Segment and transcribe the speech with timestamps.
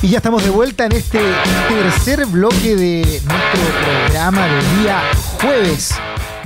[0.00, 1.18] Y ya estamos de vuelta en este
[1.68, 5.02] tercer bloque de nuestro programa del día
[5.40, 5.94] jueves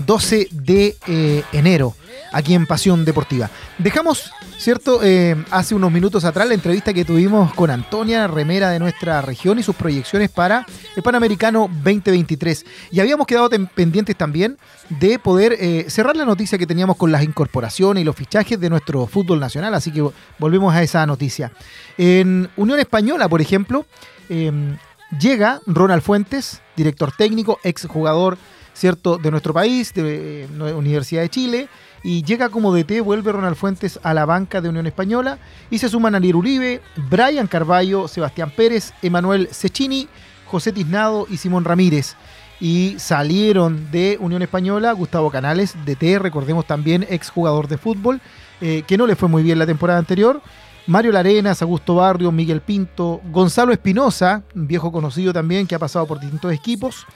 [0.06, 1.94] 12 de eh, enero,
[2.32, 3.50] aquí en Pasión Deportiva.
[3.78, 5.00] Dejamos, ¿cierto?
[5.02, 9.58] Eh, hace unos minutos atrás la entrevista que tuvimos con Antonia Remera de nuestra región
[9.58, 12.64] y sus proyecciones para el Panamericano 2023.
[12.90, 14.58] Y habíamos quedado pendientes también
[14.88, 18.70] de poder eh, cerrar la noticia que teníamos con las incorporaciones y los fichajes de
[18.70, 20.04] nuestro fútbol nacional, así que
[20.38, 21.52] volvemos a esa noticia.
[21.98, 23.86] En Unión Española, por ejemplo,
[24.28, 24.76] em,
[25.18, 28.38] llega Ronald Fuentes, director técnico, ex jugador
[28.74, 29.18] ¿cierto?
[29.18, 31.68] de nuestro país, de la Universidad de Chile,
[32.02, 35.38] y llega como DT, vuelve Ronald Fuentes a la banca de Unión Española,
[35.70, 40.08] y se suman Alier Uribe, Brian Carballo, Sebastián Pérez, Emanuel Cecchini,
[40.46, 42.16] José Tiznado y Simón Ramírez.
[42.60, 48.20] Y salieron de Unión Española Gustavo Canales, DT, recordemos también ex jugador de fútbol,
[48.60, 50.40] eh, que no le fue muy bien la temporada anterior,
[50.86, 56.18] Mario Larenas, Augusto Barrio, Miguel Pinto, Gonzalo Espinosa, viejo conocido también que ha pasado por
[56.18, 57.06] distintos equipos,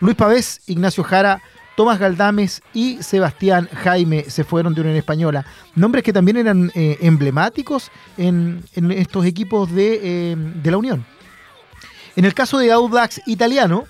[0.00, 1.42] Luis Pavés, Ignacio Jara,
[1.76, 5.44] Tomás Galdames y Sebastián Jaime se fueron de Unión Española.
[5.74, 11.04] Nombres que también eran eh, emblemáticos en, estos equipos eh, de, la Unión.
[12.16, 13.84] En el caso de Audax Italiano,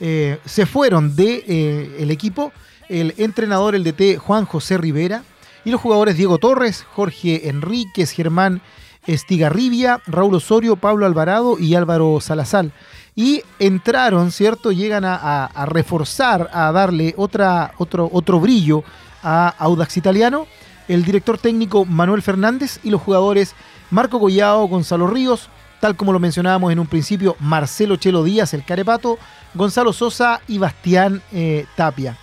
[0.00, 2.52] eh, se fueron del de, el equipo
[2.90, 5.22] el entrenador, el DT Juan José Rivera,
[5.64, 8.60] y los jugadores Diego Torres, Jorge Enríquez, Germán
[9.06, 12.70] Estigarribia, Raúl Osorio, Pablo Alvarado y Álvaro Salazar.
[13.14, 14.72] Y entraron, ¿cierto?
[14.72, 18.84] Llegan a, reforzar, a darle otra, otro, otro brillo
[19.22, 20.46] a Audax Italiano.
[20.88, 23.54] El director técnico Manuel Fernández y los jugadores
[23.90, 25.48] Marco Collao, Gonzalo Ríos,
[25.80, 29.18] tal como lo mencionábamos en un principio, Marcelo Chelo Díaz, el Carepato,
[29.54, 32.16] Gonzalo Sosa y Bastián eh, Tapia.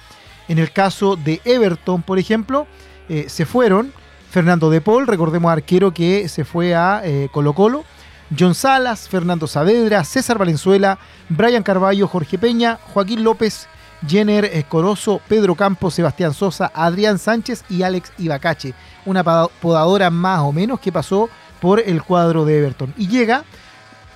[0.48, 2.68] En el caso de Everton, por ejemplo,
[3.10, 3.92] eh, se fueron
[4.30, 7.84] Fernando De Paul, recordemos arquero que se fue a eh, Colo Colo,
[8.36, 11.00] John Salas, Fernando Saavedra, César Valenzuela,
[11.30, 13.68] Brian Carballo, Jorge Peña, Joaquín López,
[14.06, 18.74] Jenner Escoroso, Pedro Campos, Sebastián Sosa, Adrián Sánchez y Alex Ibacache.
[19.06, 21.30] Una podadora más o menos que pasó
[21.62, 22.94] por el cuadro de Everton.
[22.98, 23.46] Y llega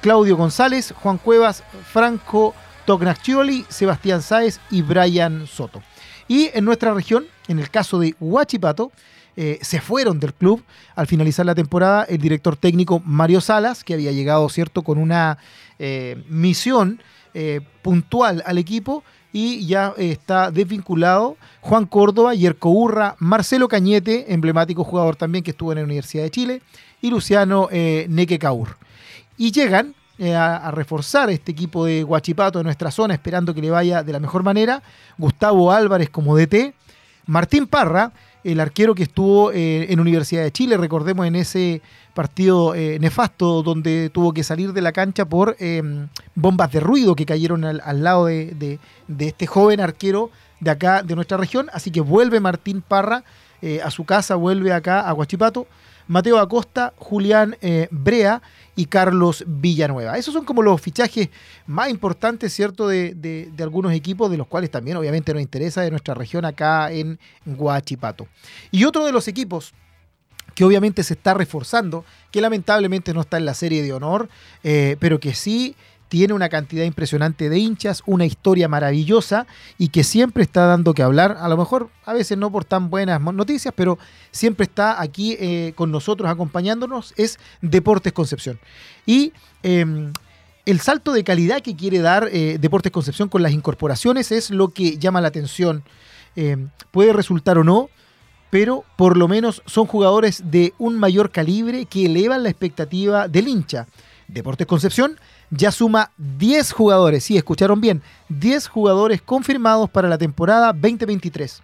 [0.01, 2.53] Claudio González, Juan Cuevas, Franco
[2.85, 5.81] Tognaccioli, Sebastián Sáez y Brian Soto.
[6.27, 8.91] Y en nuestra región, en el caso de Huachipato,
[9.37, 10.61] eh, se fueron del club
[10.95, 15.37] al finalizar la temporada el director técnico Mario Salas, que había llegado, ¿cierto?, con una
[15.79, 17.01] eh, misión
[17.33, 24.83] eh, puntual al equipo y ya está desvinculado Juan Córdoba, Yerko Urra, Marcelo Cañete, emblemático
[24.83, 26.61] jugador también que estuvo en la Universidad de Chile,
[27.01, 28.77] y Luciano Neque Caur.
[29.37, 29.95] Y llegan
[30.35, 34.11] a, a, reforzar este equipo de Guachipato de nuestra zona, esperando que le vaya de
[34.11, 34.83] la mejor manera.
[35.17, 36.73] Gustavo Álvarez como DT,
[37.25, 38.11] Martín Parra,
[38.43, 41.81] el arquero que estuvo eh, en Universidad de Chile, recordemos en ese
[42.13, 47.15] partido eh, nefasto donde tuvo que salir de la cancha por em, bombas de ruido
[47.15, 48.79] que cayeron al, lado de,
[49.19, 51.69] este joven arquero de acá, de nuestra región.
[51.73, 53.23] Así que vuelve Martín Parra
[53.61, 55.67] eh, a su casa, vuelve acá a Huachipato.
[56.07, 57.55] Mateo Acosta, Julián
[57.89, 58.41] Brea
[58.81, 60.17] y Carlos Villanueva.
[60.17, 61.29] Esos son como los fichajes
[61.67, 66.15] más importantes, ¿cierto?, de, algunos equipos, de los cuales también obviamente nos interesa de nuestra
[66.15, 68.27] región acá en Guachipato.
[68.71, 69.75] Y otro de los equipos
[70.55, 74.29] que obviamente se está reforzando, que lamentablemente no está en la serie de honor,
[74.63, 75.75] eh, pero que sí
[76.11, 81.03] tiene una cantidad impresionante de hinchas, una historia maravillosa y que siempre está dando que
[81.03, 83.97] hablar, a lo mejor a veces no por tan buenas noticias, pero
[84.29, 88.59] siempre está aquí eh, con nosotros acompañándonos, es Deportes Concepción.
[89.05, 89.31] Y
[89.63, 90.11] em,
[90.65, 94.67] el salto de calidad que quiere dar eh, Deportes Concepción con las incorporaciones es lo
[94.67, 95.81] que llama la atención.
[96.35, 97.89] Em, puede resultar o no,
[98.49, 103.47] pero por lo menos son jugadores de un mayor calibre que elevan la expectativa del
[103.47, 103.87] hincha.
[104.27, 105.17] Deportes Concepción
[105.51, 111.61] ya suma 10 jugadores, sí, escucharon bien, 10 jugadores confirmados para la temporada 2023.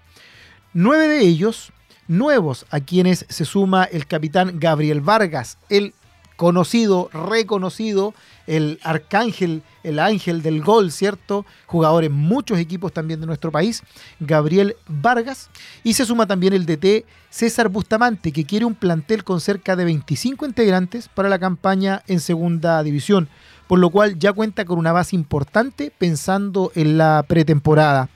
[0.74, 1.72] Nueve de ellos
[2.08, 5.94] nuevos, a quienes se suma el capitán Gabriel Vargas, el
[6.35, 8.14] conocido, reconocido,
[8.46, 11.46] el arcángel, el ángel del gol, ¿cierto?
[11.66, 13.82] Jugador en muchos equipos también de nuestro país,
[14.20, 15.50] Gabriel Vargas.
[15.84, 19.85] Y se suma también el DT César Bustamante, que quiere un plantel con cerca de
[19.85, 23.28] 25 integrantes para la campaña en segunda división
[23.67, 28.09] por lo cual ya cuenta con una base importante pensando en la pretemporada.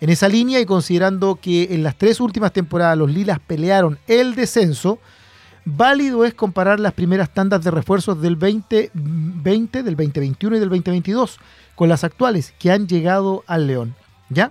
[0.00, 4.34] En esa línea y considerando que en las tres últimas temporadas los Lilas pelearon el
[4.34, 4.98] descenso,
[5.64, 11.38] válido es comparar las primeras tandas de refuerzos del 2020, del 2021 y del 2022
[11.74, 13.94] con las actuales que han llegado al León.
[14.28, 14.50] ¿Ya?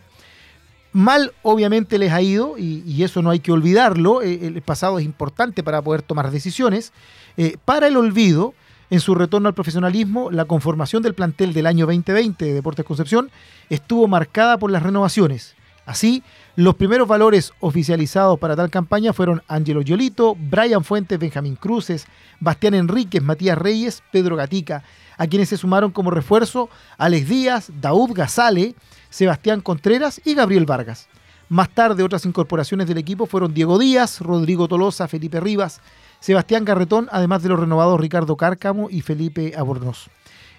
[0.93, 5.05] Mal obviamente les ha ido, y, eso no hay que olvidarlo, eh, el pasado es
[5.05, 6.91] importante para poder tomar decisiones.
[7.37, 8.53] Eh, para el olvido,
[8.91, 13.31] En su retorno al profesionalismo, la conformación del plantel del año 2020 de Deportes Concepción
[13.69, 15.55] estuvo marcada por las renovaciones.
[15.85, 16.23] Así,
[16.57, 22.05] los primeros valores oficializados para tal campaña fueron Angelo Yolito, Brian Fuentes, Benjamín Cruces,
[22.41, 24.83] Bastián Enríquez, Matías Reyes, Pedro Gatica,
[25.17, 28.75] a quienes se sumaron como refuerzo Alex Díaz, Daud Gazale,
[29.09, 31.07] Sebastián Contreras y Gabriel Vargas.
[31.47, 35.79] Más tarde, otras incorporaciones del equipo fueron Diego Díaz, Rodrigo Tolosa, Felipe Rivas,
[36.21, 40.07] Sebastián Garretón, además de los renovados Ricardo Cárcamo y Felipe Abornoz.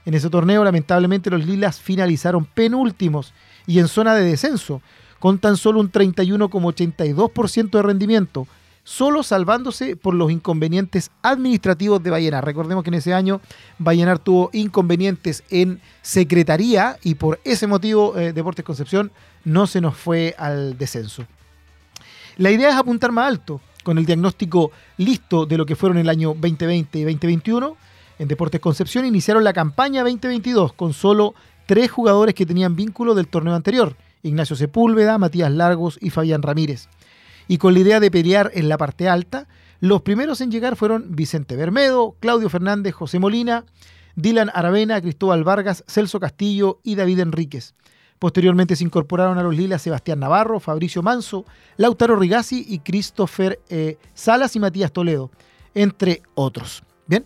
[0.04, 3.32] En ese torneo, lamentablemente, los Lilas finalizaron penúltimos
[3.66, 4.82] y en zona de descenso,
[5.20, 8.48] con tan solo un 31,82% de rendimiento,
[8.82, 12.44] solo salvándose por los inconvenientes administrativos de Vallenar.
[12.44, 13.40] Recordemos que en ese año
[13.78, 19.12] Vallenar tuvo inconvenientes en secretaría y por ese motivo eh, Deportes Concepción
[19.44, 21.24] no se nos fue al descenso.
[22.36, 26.08] La idea es apuntar más alto, con el diagnóstico listo de lo que fueron el
[26.08, 27.76] año 2020 y 2021,
[28.18, 31.34] en Deportes Concepción iniciaron la campaña 2022 con solo
[31.66, 36.88] tres jugadores que tenían vínculo del torneo anterior, Ignacio Sepúlveda, Matías Largos y Fabián Ramírez.
[37.48, 39.48] Y con la idea de pelear en la parte alta,
[39.80, 43.64] los primeros en llegar fueron Vicente Bermedo, Claudio Fernández, José Molina,
[44.14, 47.74] Dylan Aravena, Cristóbal Vargas, Celso Castillo y David Enríquez.
[48.22, 51.44] Posteriormente se incorporaron a los Lilas Sebastián Navarro, Fabricio Manso,
[51.76, 55.32] Lautaro Rigasi y Christopher eh, Salas y Matías Toledo,
[55.74, 56.84] entre otros.
[57.08, 57.24] Bien.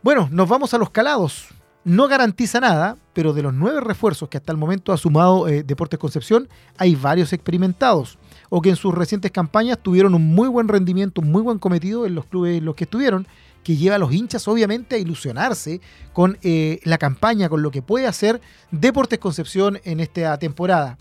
[0.00, 1.48] Bueno, nos vamos a los calados.
[1.84, 5.62] No garantiza nada, pero de los nueve refuerzos que hasta el momento ha sumado eh,
[5.62, 6.48] Deportes Concepción,
[6.78, 8.16] hay varios experimentados
[8.48, 12.06] o que en sus recientes campañas tuvieron un muy buen rendimiento, un muy buen cometido
[12.06, 13.26] en los clubes en los que estuvieron
[13.64, 15.80] que lleva a los hinchas obviamente a ilusionarse
[16.12, 18.40] con eh, la campaña, con lo que puede hacer
[18.70, 20.98] Deportes Concepción en esta temporada.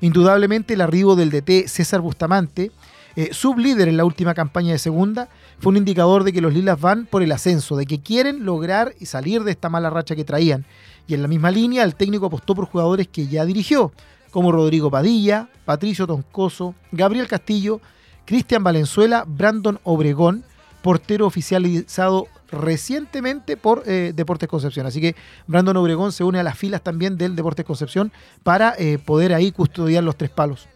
[0.00, 2.70] Indudablemente el arribo del DT César Bustamante,
[3.16, 5.28] eh, sublíder en la última campaña de segunda,
[5.58, 8.94] fue un indicador de que los Lilas van por el ascenso, de que quieren lograr
[8.98, 10.64] y salir de esta mala racha que traían.
[11.06, 13.92] Y en la misma línea, el técnico apostó por jugadores que ya dirigió,
[14.30, 17.80] como Rodrigo Padilla, Patricio Toncoso, Gabriel Castillo,
[18.24, 20.44] Cristian Valenzuela, Brandon Obregón,
[20.84, 24.84] portero oficializado recientemente por eh, Deportes Concepción.
[24.84, 25.16] Así que
[25.46, 29.50] Brandon Obregón se une a las filas también del Deportes Concepción para eh, poder ahí
[29.50, 30.68] custodiar los tres palos.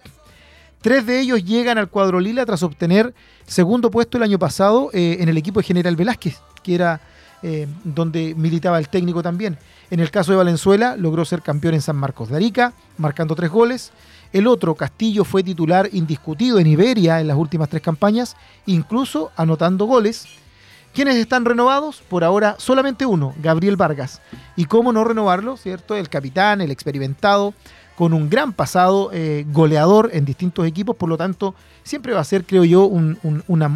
[0.80, 3.12] Tres de ellos llegan al cuadro lila tras obtener
[3.46, 7.02] segundo puesto el año pasado eh, en el equipo de General Velázquez, que era
[7.84, 9.58] donde militaba el técnico también.
[9.92, 13.48] En el caso de Valenzuela, logró ser campeón en San Marcos de Arica, marcando tres
[13.48, 13.92] goles.
[14.32, 18.36] El otro, Castillo, fue titular indiscutido en Iberia en las últimas tres campañas,
[18.66, 20.26] incluso anotando goles.
[20.92, 22.02] ¿Quiénes están renovados?
[22.08, 24.20] Por ahora solamente uno, Gabriel Vargas.
[24.56, 25.56] ¿Y cómo no renovarlo?
[25.56, 25.94] ¿Cierto?
[25.94, 27.54] El capitán, el experimentado,
[27.96, 32.24] con un gran pasado eh, goleador en distintos equipos, por lo tanto, siempre va a
[32.24, 33.18] ser, creo yo, un,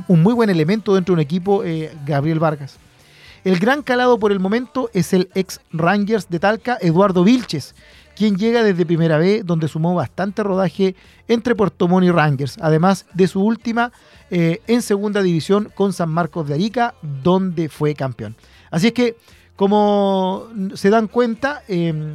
[0.09, 2.77] muy buen elemento dentro de un equipo, eh, Gabriel Vargas.
[3.45, 7.75] El gran calado por el momento es el ex Rangers de Talca, Eduardo Vilches,
[8.17, 10.95] quien llega desde Primera B, donde sumó bastante rodaje
[11.29, 13.93] entre Puerto Montt y Rangers, además de su última
[14.31, 18.37] eh, en Segunda División con San Marcos de Arica, donde fue campeón.
[18.71, 19.17] Así es que,
[19.57, 22.15] como se dan cuenta, em,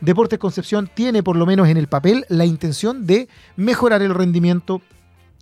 [0.00, 4.82] Deportes Concepción tiene por lo menos en el papel la intención de mejorar el rendimiento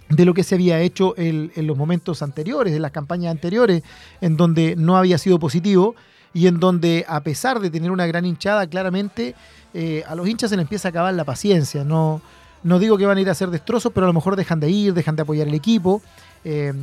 [0.09, 3.83] de lo que se había hecho en los momentos anteriores, en las campañas anteriores,
[4.21, 5.97] en donde no había sido positivo
[6.35, 9.35] y en donde a pesar de tener una gran hinchada, claramente
[9.73, 11.85] eh, a los hinchas se les empieza a acabar la paciencia.
[11.85, 12.21] No,
[12.65, 14.69] no digo que van a ir a hacer destrozos, pero a lo mejor dejan de
[14.69, 16.03] ir, dejan de apoyar el equipo
[16.45, 16.77] em,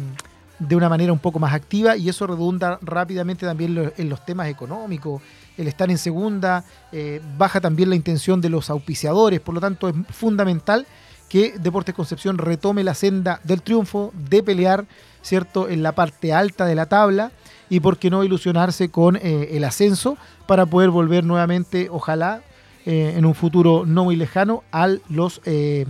[0.58, 4.48] de una manera un poco más activa y eso redunda rápidamente también en los temas
[4.48, 5.22] económicos.
[5.58, 9.90] El estar en segunda eh, baja también la intención de los auspiciadores, por lo tanto
[9.90, 10.88] es fundamental
[11.28, 14.86] que Deportes Concepción retome la senda del triunfo, de pelear,
[15.22, 17.32] ¿cierto?, en la parte alta de la tabla
[17.72, 22.42] y por qué no ilusionarse con eh, el ascenso para poder volver nuevamente, ojalá,
[22.86, 25.86] eh, en un futuro no muy lejano al, los, eh,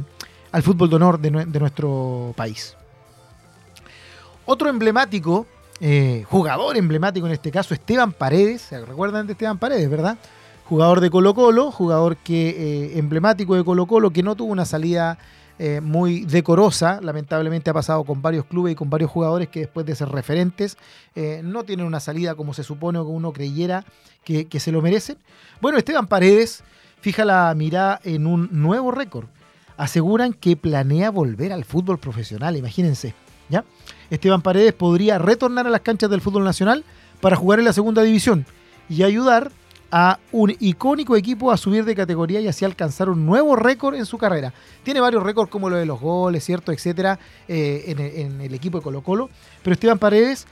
[0.51, 2.77] al fútbol de honor de, nuestro país.
[4.45, 5.47] Otro emblemático,
[6.27, 10.19] jugador emblemático en este caso, Esteban Paredes, ¿se recuerdan de Esteban Paredes, verdad?
[10.65, 15.17] Jugador de Colo Colo, jugador que emblemático de Colo Colo, que no tuvo una salida
[15.81, 16.99] muy decorosa.
[17.01, 20.77] Lamentablemente ha pasado con varios clubes y con varios jugadores que después de ser referentes
[21.43, 23.85] no tienen una salida como se supone o que uno creyera
[24.23, 25.17] que, que, se lo merecen.
[25.61, 26.63] Bueno, Esteban Paredes
[27.01, 29.27] fija la mirada en un nuevo récord.
[29.77, 33.13] Aseguran que planea volver al fútbol profesional, imagínense.
[33.49, 33.65] ¿ya?
[34.09, 36.83] Esteban Paredes podría retornar a las canchas del fútbol nacional
[37.19, 38.45] para jugar en la segunda división
[38.89, 39.51] y ayudar
[39.91, 44.05] a un icónico equipo a subir de categoría y así alcanzar un nuevo récord en
[44.05, 44.53] su carrera.
[44.83, 46.71] Tiene varios récords como lo de los goles, ¿cierto?
[46.71, 47.83] Etcétera, eh,
[48.15, 49.29] en, el, equipo de Colo Colo.
[49.61, 50.47] Pero Esteban Paredes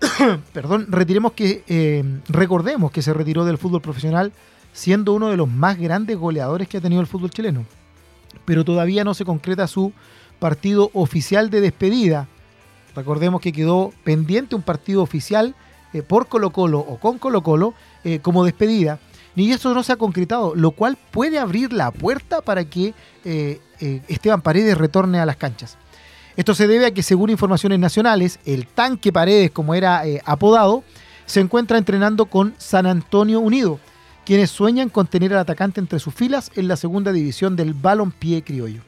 [0.52, 4.32] perdón, retiremos que, eh, recordemos que se retiró del fútbol profesional
[4.72, 7.64] siendo uno de los más grandes goleadores que ha tenido el fútbol chileno.
[8.44, 9.92] Pero todavía no se concreta su
[10.38, 12.28] partido oficial de despedida.
[12.94, 15.54] Recordemos que quedó pendiente un partido oficial
[15.96, 17.74] eh, por Colo Colo o con Colo Colo
[18.04, 18.98] eh, como despedida.
[19.34, 22.94] Y eso no se ha concretado, lo cual puede abrir la puerta para que
[24.08, 25.76] Esteban Paredes retorne a las canchas.
[26.36, 30.84] Esto se debe a que, según informaciones nacionales, el tanque Paredes, como era eh, apodado,
[31.24, 33.80] se encuentra entrenando con San Antonio Unido,
[34.26, 38.42] quienes sueñan con tener al atacante entre sus filas en la segunda división del balompié
[38.42, 38.82] criollo.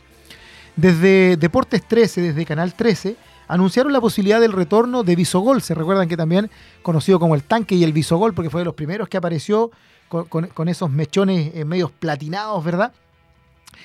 [0.76, 3.16] Desde Deportes 13, desde Canal 13,
[3.48, 5.62] anunciaron la posibilidad del retorno de Visogol.
[5.62, 6.50] Se recuerdan que también
[6.82, 9.70] conocido como el tanque y el Visogol, porque fue de los primeros que apareció
[10.08, 12.92] con, esos mechones eh, medios platinados, ¿verdad?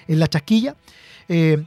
[0.07, 0.75] En la chasquilla.
[1.27, 1.63] Eh,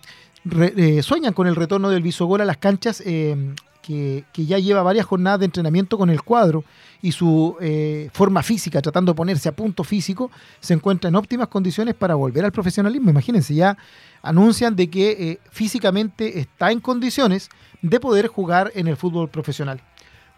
[0.48, 5.06] eh, sueñan con el retorno del Visogol a las canchas, eh, que, ya lleva varias
[5.06, 6.64] jornadas de entrenamiento con el cuadro
[7.02, 11.48] y su eh, forma física, tratando de ponerse a punto físico, se encuentra en óptimas
[11.48, 13.10] condiciones para volver al profesionalismo.
[13.10, 13.76] Imagínense, ya
[14.22, 17.48] anuncian de que físicamente está en condiciones
[17.82, 19.80] de poder jugar en el fútbol profesional.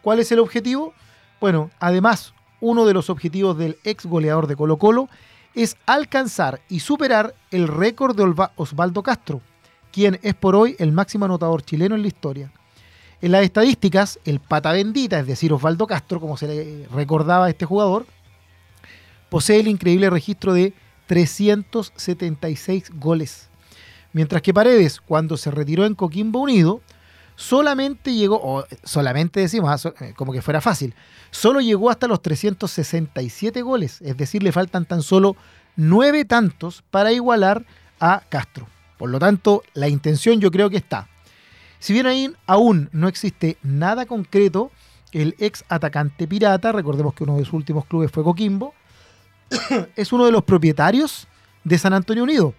[0.03, 0.95] ¿Cuál es el objetivo?
[1.41, 5.09] Bueno, además, uno de los objetivos del ex goleador de Colo Colo
[5.55, 9.41] es alcanzar y superar el récord de Osvaldo Castro,
[9.93, 12.53] quien es por hoy el máximo anotador chileno en la historia.
[13.21, 17.51] En las estadísticas, el pata bendita, es decir, Osvaldo Castro, como se le recordaba a
[17.51, 18.07] este jugador,
[19.29, 20.73] posee el increíble registro de
[21.07, 23.49] 376 goles.
[24.13, 26.81] Mientras que Paredes, cuando se retiró en Coquimbo Unido,
[27.39, 30.93] solamente llegó, o solamente decimos, ah, eh, como que fuera fácil,
[31.31, 35.37] solo llegó hasta los 367 goles, es decir, le faltan tan solo
[35.77, 37.65] nueve tantos para igualar
[38.01, 38.67] a Castro.
[38.99, 41.09] Por lo tanto, la intención yo creo que está.
[41.79, 44.73] Si bien ahí aún no existe nada concreto,
[45.13, 48.75] el ex atacante pirata, recordemos que uno de sus últimos clubes fue Coquimbo,
[49.95, 51.29] es uno de los propietarios
[51.63, 52.53] de San Antonio Unido.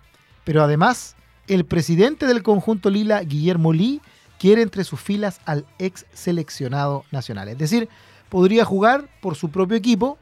[0.46, 1.18] Pero además,
[1.48, 4.00] el presidente del conjunto Lila, Guillermo Lee,
[4.39, 7.50] quiere entre sus filas al ex seleccionado nacional.
[7.50, 7.89] Es decir,
[8.29, 10.17] podría jugar por su propio equipo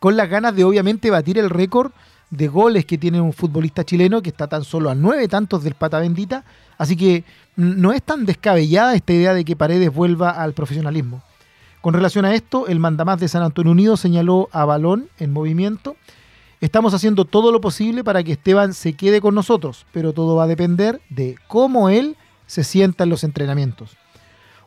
[0.00, 1.92] con las ganas de obviamente batir el récord
[2.30, 5.74] de goles que tiene un futbolista chileno que está tan solo a nueve tantos del
[5.74, 6.44] pata bendita.
[6.78, 7.24] Así que
[7.54, 11.22] no es tan descabellada esta idea de que Paredes vuelva al profesionalismo.
[11.80, 15.96] Con relación a esto, el mandamás de San Antonio Unido señaló a Balón en movimiento.
[16.60, 20.44] Estamos haciendo todo lo posible para que Esteban se quede con nosotros, pero todo va
[20.44, 22.16] a depender de cómo él
[22.46, 23.96] se sienta en los entrenamientos.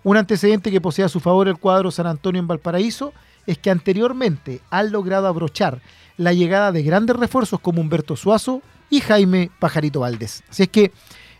[0.03, 3.13] Un antecedente que posee a su favor el cuadro San Antonio en Valparaíso
[3.45, 5.81] es que anteriormente han logrado abrochar
[6.17, 10.43] la llegada de grandes refuerzos como Humberto Suazo y Jaime Pajarito Valdés.
[10.49, 10.91] Así es que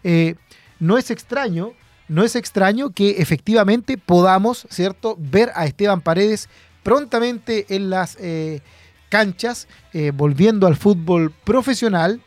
[0.03, 0.35] eh,
[0.79, 1.73] no es extraño,
[2.07, 6.49] no es extraño que efectivamente podamos, ¿cierto?, ver a Esteban Paredes
[6.83, 8.61] prontamente en las eh,
[9.09, 12.21] canchas, eh, volviendo al fútbol profesional,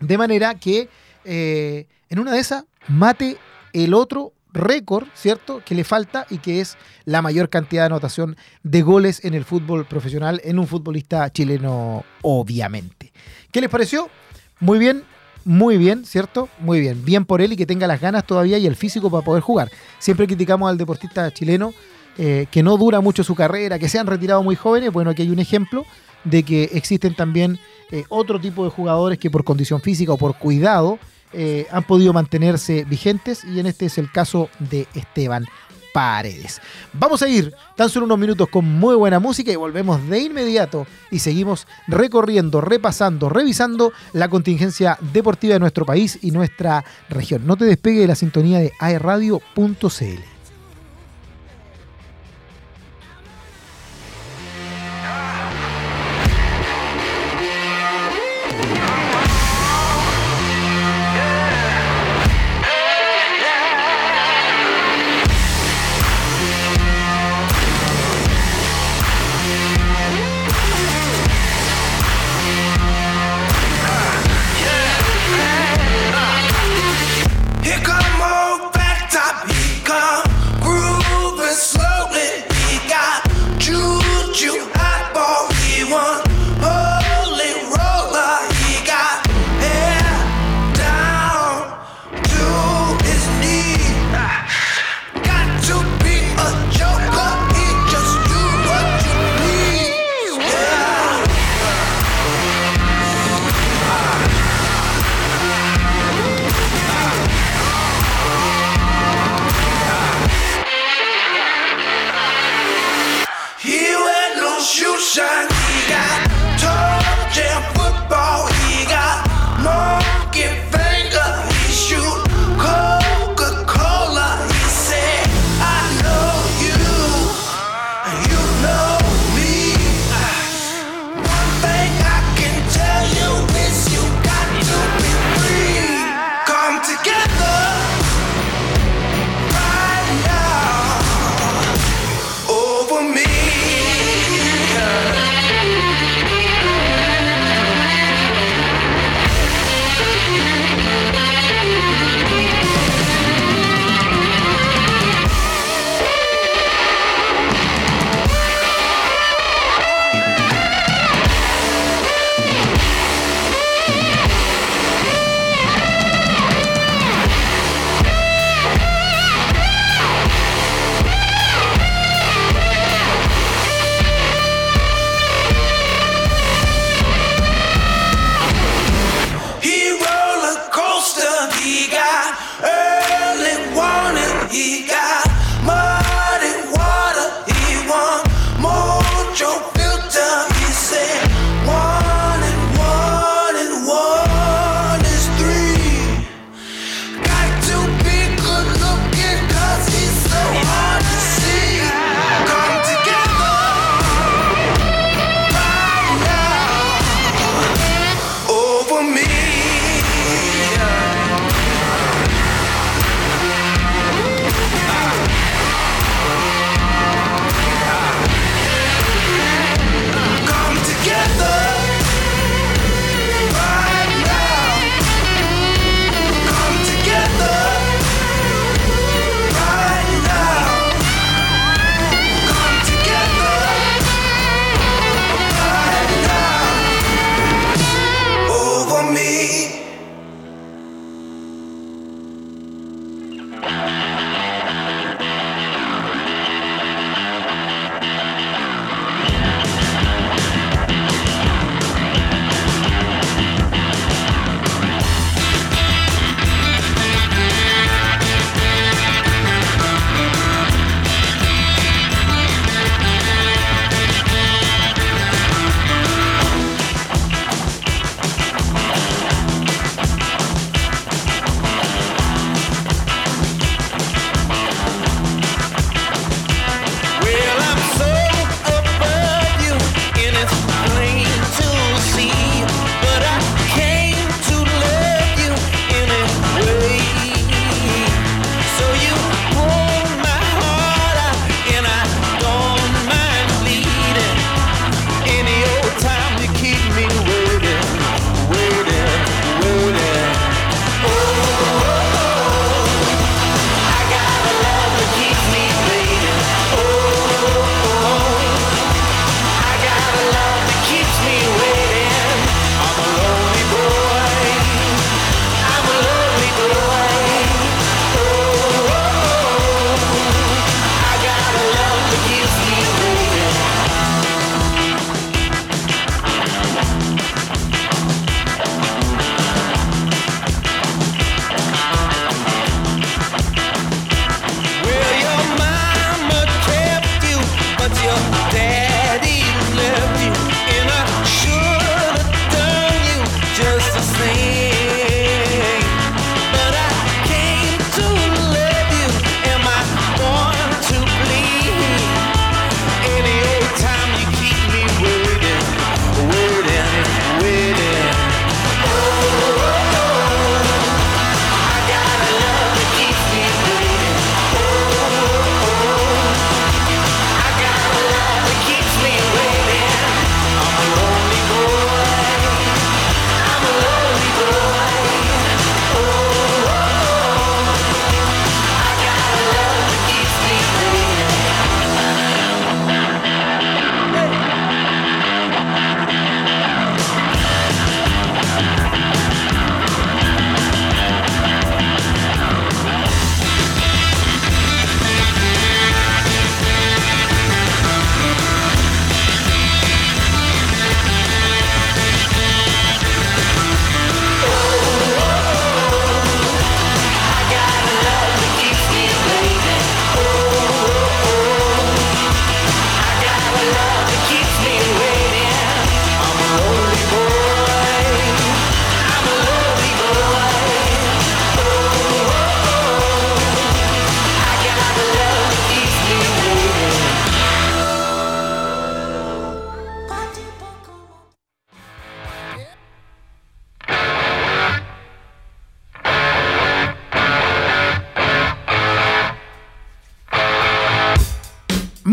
[0.00, 0.88] de manera que
[2.08, 3.36] en una de esas mate
[3.72, 8.36] el otro récord, ¿cierto?, que le falta y que es la mayor cantidad de anotación
[8.62, 13.12] de goles en el fútbol profesional en un futbolista chileno, obviamente.
[13.52, 14.08] ¿Qué les pareció?
[14.60, 15.04] Muy bien,
[15.44, 16.48] muy bien, ¿cierto?
[16.58, 17.04] Muy bien.
[17.04, 19.70] Bien por él y que tenga las ganas todavía y el físico para poder jugar.
[19.98, 21.72] Siempre criticamos al deportista chileno
[22.18, 24.90] eh, que no dura mucho su carrera, que se han retirado muy jóvenes.
[24.90, 25.84] Bueno, aquí hay un ejemplo
[26.24, 27.58] de que existen también
[27.90, 30.98] eh, otro tipo de jugadores que por condición física o por cuidado
[31.32, 35.46] eh, han podido mantenerse vigentes y en este es el caso de Esteban
[35.92, 36.60] Paredes.
[36.92, 40.86] Vamos a ir tan solo unos minutos con muy buena música y volvemos de inmediato
[41.10, 47.46] y seguimos recorriendo, repasando, revisando la contingencia deportiva de nuestro país y nuestra región.
[47.46, 50.35] No te despegue de la sintonía de aerradio.cl.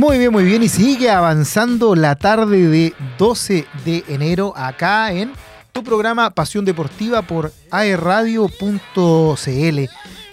[0.03, 0.61] Muy bien, muy bien.
[0.61, 5.31] Y sigue avanzando la tarde de 12 de enero acá en
[5.71, 8.49] tu programa Pasión Deportiva por aerradio.cl.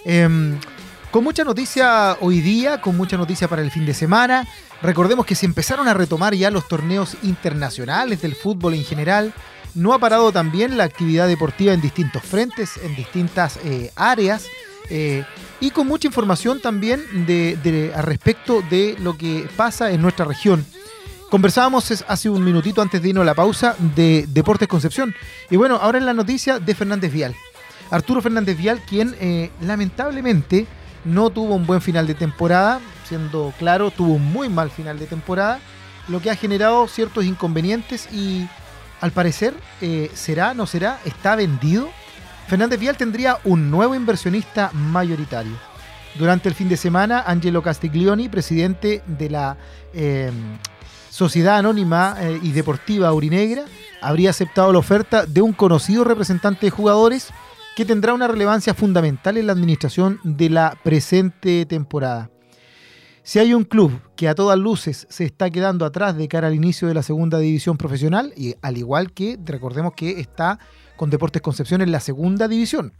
[0.03, 0.59] Em,
[1.09, 4.45] con mucha noticia hoy día, con mucha noticia para el fin de semana.
[4.81, 9.33] Recordemos que se empezaron a retomar ya los torneos internacionales del fútbol en general.
[9.73, 14.47] No ha parado también la actividad deportiva en distintos frentes, en distintas eh, áreas.
[14.93, 15.23] Eh,
[15.61, 20.65] y con mucha información también de, a respecto de lo que pasa en nuestra región.
[21.29, 25.15] Conversábamos hace un minutito antes de irnos a la pausa de Deportes Concepción.
[25.49, 27.33] Y bueno, ahora en la noticia de Fernández Vial.
[27.89, 30.67] Arturo Fernández Vial, quien eh, lamentablemente
[31.05, 35.05] no tuvo un buen final de temporada, siendo claro, tuvo un muy mal final de
[35.05, 35.59] temporada,
[36.09, 38.47] lo que ha generado ciertos inconvenientes y
[38.99, 41.89] al parecer eh, será, no será, está vendido.
[42.47, 45.53] Fernández Vial tendría un nuevo inversionista mayoritario.
[46.19, 49.57] Durante el fin de semana, Angelo Castiglioni, presidente de la
[49.93, 50.31] eh,
[51.09, 53.63] Sociedad Anónima y Deportiva Urinegra,
[54.01, 57.29] habría aceptado la oferta de un conocido representante de jugadores
[57.75, 62.29] que tendrá una relevancia fundamental en la administración de la presente temporada.
[63.23, 66.55] Si hay un club que a todas luces se está quedando atrás de cara al
[66.55, 70.59] inicio de la segunda división profesional, y al igual que recordemos que está
[71.01, 72.93] con Deportes Concepción en la segunda división,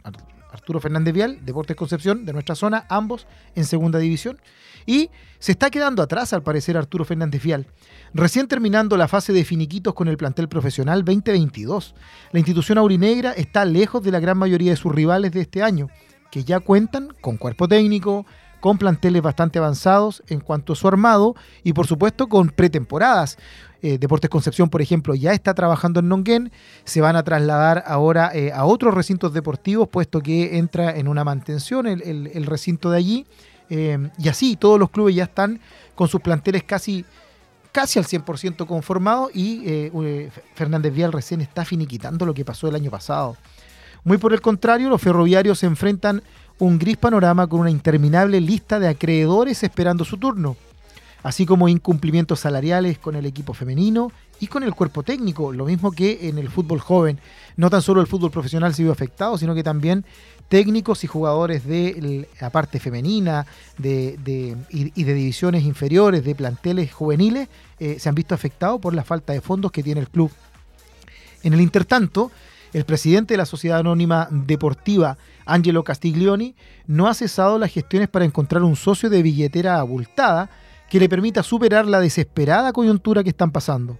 [0.50, 4.40] Arturo Fernández Vial, Deportes Concepción de nuestra zona, ambos en segunda división,
[4.86, 7.68] y se está quedando atrás al parecer Arturo Fernández Vial.
[8.12, 11.94] Recién terminando la fase de finiquitos con el plantel profesional 2022,
[12.32, 15.88] la institución aurinegra está lejos de la gran mayoría de sus rivales de este año,
[16.32, 18.26] que ya cuentan con cuerpo técnico,
[18.58, 23.38] con planteles bastante avanzados en cuanto a su armado y por supuesto con pretemporadas.
[23.82, 26.52] Eh, Deportes Concepción, por ejemplo, ya está trabajando en Nonguén,
[26.84, 31.24] se van a trasladar ahora eh, a otros recintos deportivos, puesto que entra en una
[31.24, 33.26] mantención el, recinto de allí.
[33.70, 35.60] Eh, y así, todos los clubes ya están
[35.96, 37.04] con sus planteles casi
[37.72, 39.88] casi al 100% conformado y
[40.54, 43.38] Fernández Vial recién está finiquitando lo que pasó el año pasado.
[44.04, 46.22] Muy por el contrario, los ferroviarios se enfrentan
[46.58, 50.54] un gris panorama con una interminable lista de acreedores esperando su turno,
[51.22, 55.92] así como incumplimientos salariales con el equipo femenino y con el cuerpo técnico, lo mismo
[55.92, 57.18] que en el fútbol joven.
[57.56, 60.04] No tan solo el fútbol profesional se vio afectado, sino que también
[60.48, 63.46] técnicos y jugadores de la parte femenina
[63.78, 69.32] y, de divisiones inferiores, de planteles juveniles, eh, se han visto afectados por la falta
[69.32, 70.30] de fondos que tiene el club.
[71.42, 72.30] En el intertanto,
[72.72, 76.54] el presidente de la Sociedad Anónima Deportiva, Angelo Castiglioni,
[76.86, 80.50] no ha cesado las gestiones para encontrar un socio de billetera abultada
[80.92, 83.98] que le permita superar la desesperada coyuntura que están pasando.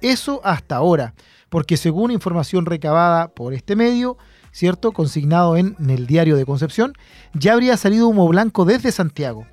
[0.00, 1.14] Eso hasta ahora,
[1.50, 4.18] porque según información recabada por este medio,
[4.50, 4.90] ¿cierto?
[4.90, 6.94] Consignado en, el diario de Concepción,
[7.32, 9.46] ya habría salido humo blanco desde Santiago.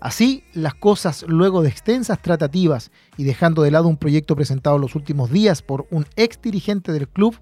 [0.00, 4.94] Así, las cosas luego de extensas tratativas y dejando de lado un proyecto presentado los
[4.94, 7.36] últimos días por un ex dirigente del club,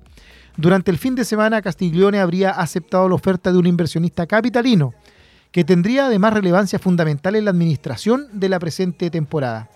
[0.56, 4.92] durante el fin de semana Castiglione habría aceptado la oferta de un inversionista capitalino,
[5.52, 9.68] que tendría además relevancia fundamental en la administración de la presente temporada.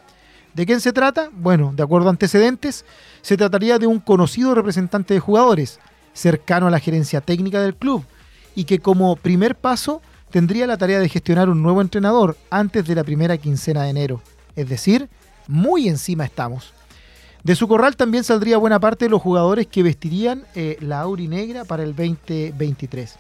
[0.54, 1.30] ¿De quién se trata?
[1.32, 2.84] Bueno, de acuerdo a antecedentes,
[3.22, 5.80] se trataría de un conocido representante de jugadores,
[6.12, 8.04] cercano a la gerencia técnica del club
[8.54, 12.94] y que como primer paso tendría la tarea de gestionar un nuevo entrenador antes de
[12.94, 14.22] la primera quincena de enero.
[14.56, 15.08] Es decir,
[15.48, 16.72] muy encima estamos.
[17.42, 21.28] De su corral también saldría buena parte de los jugadores que vestirían eh, la Auri
[21.28, 23.16] Negra para el 2023.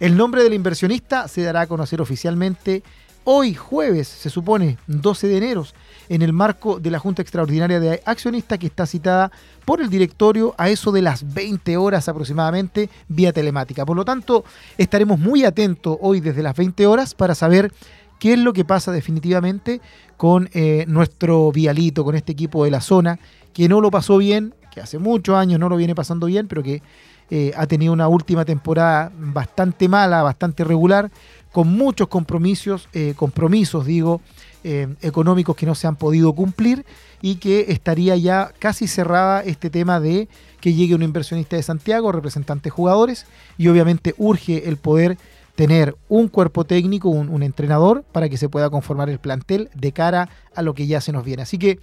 [0.00, 2.84] El nombre del inversionista se dará a conocer oficialmente
[3.24, 5.66] hoy jueves, se supone, 12 de enero,
[6.08, 9.32] en el marco de la Junta Extraordinaria de Accionistas que está citada
[9.64, 13.84] por el directorio a eso de las 20 horas aproximadamente vía telemática.
[13.84, 14.44] Por lo tanto,
[14.78, 17.72] estaremos muy atentos hoy desde las 20 horas para saber
[18.20, 19.80] qué es lo que pasa definitivamente
[20.16, 23.18] con eh, nuestro Vialito, con este equipo de la zona,
[23.52, 26.62] que no lo pasó bien, que hace muchos años no lo viene pasando bien, pero
[26.62, 26.82] que
[27.30, 31.10] eh, ha tenido una última temporada bastante mala, bastante regular,
[31.52, 34.22] con muchos compromisos, eh, compromisos digo,
[34.64, 36.86] eh, económicos que no se han podido cumplir
[37.20, 40.28] y que estaría ya casi cerrada este tema de
[40.60, 43.26] que llegue un inversionista de Santiago, representante jugadores,
[43.58, 45.18] y obviamente urge el poder
[45.54, 50.28] tener un cuerpo técnico, un, entrenador, para que se pueda conformar el plantel de cara
[50.54, 51.42] a lo que ya se nos viene.
[51.42, 51.80] Así que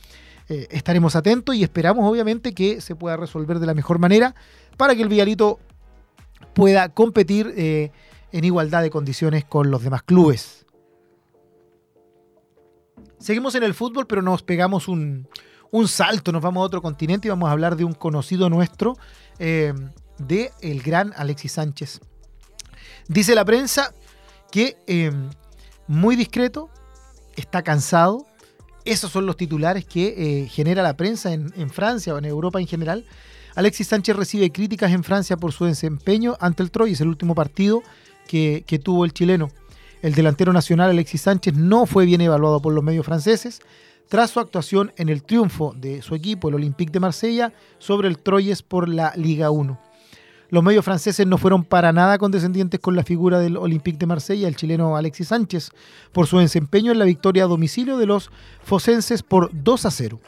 [0.47, 4.35] estaremos atentos y esperamos obviamente que se pueda resolver de la mejor manera
[4.77, 5.59] para que el Villalito
[6.53, 7.91] pueda competir eh,
[8.31, 10.65] en igualdad de condiciones con los demás clubes.
[13.19, 15.27] Seguimos en el fútbol, pero nos pegamos un,
[15.87, 18.97] salto, nos vamos a otro continente y vamos a hablar de un conocido nuestro,
[19.39, 19.73] eh,
[20.19, 21.99] de el gran Alexis Sánchez.
[23.07, 23.93] Dice la prensa
[24.51, 25.11] que eh,
[25.87, 26.69] muy discreto,
[27.35, 28.25] está cansado.
[28.85, 32.67] Esos son los titulares que eh, genera la prensa en, Francia o en Europa en
[32.67, 33.05] general.
[33.55, 37.83] Alexis Sánchez recibe críticas en Francia por su desempeño ante el Troyes, el último partido
[38.27, 39.49] que tuvo el chileno.
[40.01, 43.61] El delantero nacional Alexis Sánchez no fue bien evaluado por los medios franceses
[44.07, 48.19] tras su actuación en el triunfo de su equipo, el Olympique de Marsella, sobre el
[48.19, 49.79] Troyes por la Liga 1.
[50.49, 54.47] Los medios franceses no fueron para nada condescendientes con la figura del Olympique de Marsella,
[54.47, 55.71] el chileno Alexis Sánchez,
[56.11, 58.29] por su desempeño en la victoria a domicilio de los
[58.61, 60.19] fosenses por 2 a 0.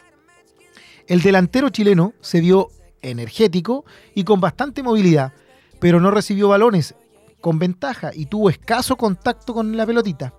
[1.06, 2.70] El delantero chileno se vio
[3.02, 5.34] energético y con bastante movilidad,
[5.80, 6.96] pero no recibió balones
[7.42, 10.34] con ventaja y tuvo escaso contacto con la pelotita.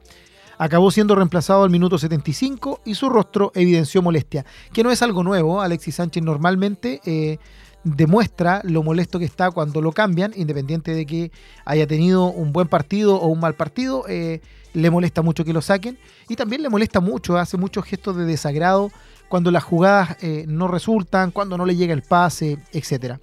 [0.58, 5.22] Acabó siendo reemplazado al minuto 75 y su rostro evidenció molestia, que no es algo
[5.22, 5.60] nuevo.
[5.60, 7.38] Alexis Sánchez normalmente eh,
[7.84, 11.30] demuestra lo molesto que está cuando lo cambian, independiente de que
[11.64, 14.40] haya tenido un buen partido o un mal partido, eh,
[14.74, 18.24] le molesta mucho que lo saquen y también le molesta mucho, hace muchos gestos de
[18.24, 18.90] desagrado
[19.28, 23.16] cuando las jugadas eh, no resultan, cuando no le llega el pase, etc.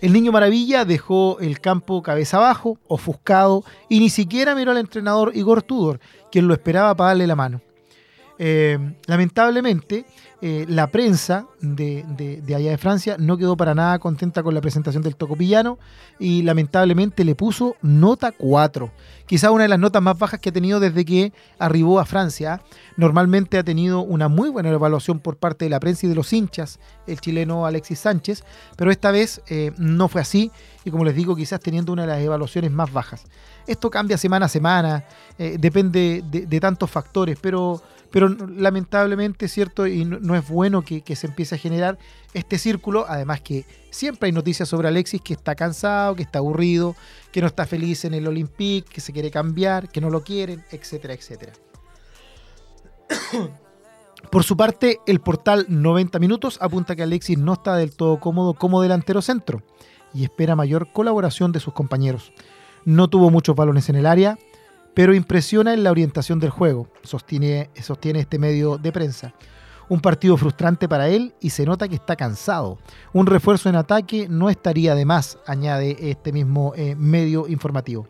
[0.00, 5.32] El niño maravilla dejó el campo cabeza abajo, ofuscado, y ni siquiera miró al entrenador
[5.34, 7.60] Igor Tudor, quien lo esperaba para darle la mano.
[8.38, 10.06] Eh, lamentablemente,
[10.42, 15.02] eh, la prensa de, allá de Francia no quedó para nada contenta con la presentación
[15.02, 15.78] del Tocopillano
[16.18, 18.90] y lamentablemente le puso nota 4.
[19.26, 22.60] Quizá una de las notas más bajas que ha tenido desde que arribó a Francia.
[22.96, 26.32] Normalmente ha tenido una muy buena evaluación por parte de la prensa y de los
[26.32, 28.44] hinchas, el chileno Alexis Sánchez,
[28.76, 30.50] pero esta vez eh, no fue así
[30.84, 33.24] y como les digo, quizás teniendo una de las evaluaciones más bajas.
[33.66, 35.04] Esto cambia semana a semana,
[35.38, 37.80] depende de tantos factores, pero
[38.14, 39.88] pero lamentablemente, ¿cierto?
[39.88, 41.98] Y no, es bueno que, se empiece a generar
[42.32, 46.94] este círculo, además que siempre hay noticias sobre Alexis que está cansado, que está aburrido,
[47.32, 50.62] que no está feliz en el Olympique, que se quiere cambiar, que no lo quieren,
[50.70, 51.54] etcétera, etcétera.
[54.30, 58.54] Por su parte, el portal 90 Minutos apunta que Alexis no está del todo cómodo
[58.54, 59.64] como delantero centro
[60.14, 62.32] y espera mayor colaboración de sus compañeros.
[62.84, 64.38] No tuvo muchos balones en el área,
[64.94, 69.34] pero impresiona en la orientación del juego, sostiene, sostiene este medio de prensa.
[69.88, 72.78] Un partido frustrante para él y se nota que está cansado.
[73.12, 78.08] Un refuerzo en ataque no estaría de más, añade este mismo eh, medio informativo.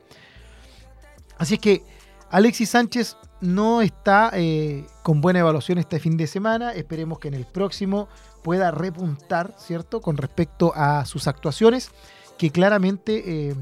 [1.36, 1.82] Así es que
[2.30, 6.72] Alexis Sánchez no está eh, con buena evaluación este fin de semana.
[6.72, 8.08] Esperemos que en el próximo
[8.42, 10.00] pueda repuntar, ¿cierto?
[10.00, 11.90] Con respecto a sus actuaciones,
[12.38, 13.54] que claramente eh,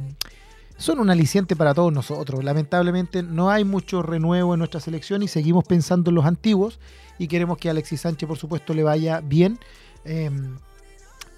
[0.82, 2.44] son un aliciente para todos nosotros.
[2.44, 6.78] Lamentablemente no hay mucho renuevo en nuestra selección y seguimos pensando en los antiguos
[7.18, 9.58] y queremos que Alexis Sánchez, por supuesto, le vaya bien
[10.04, 10.56] em,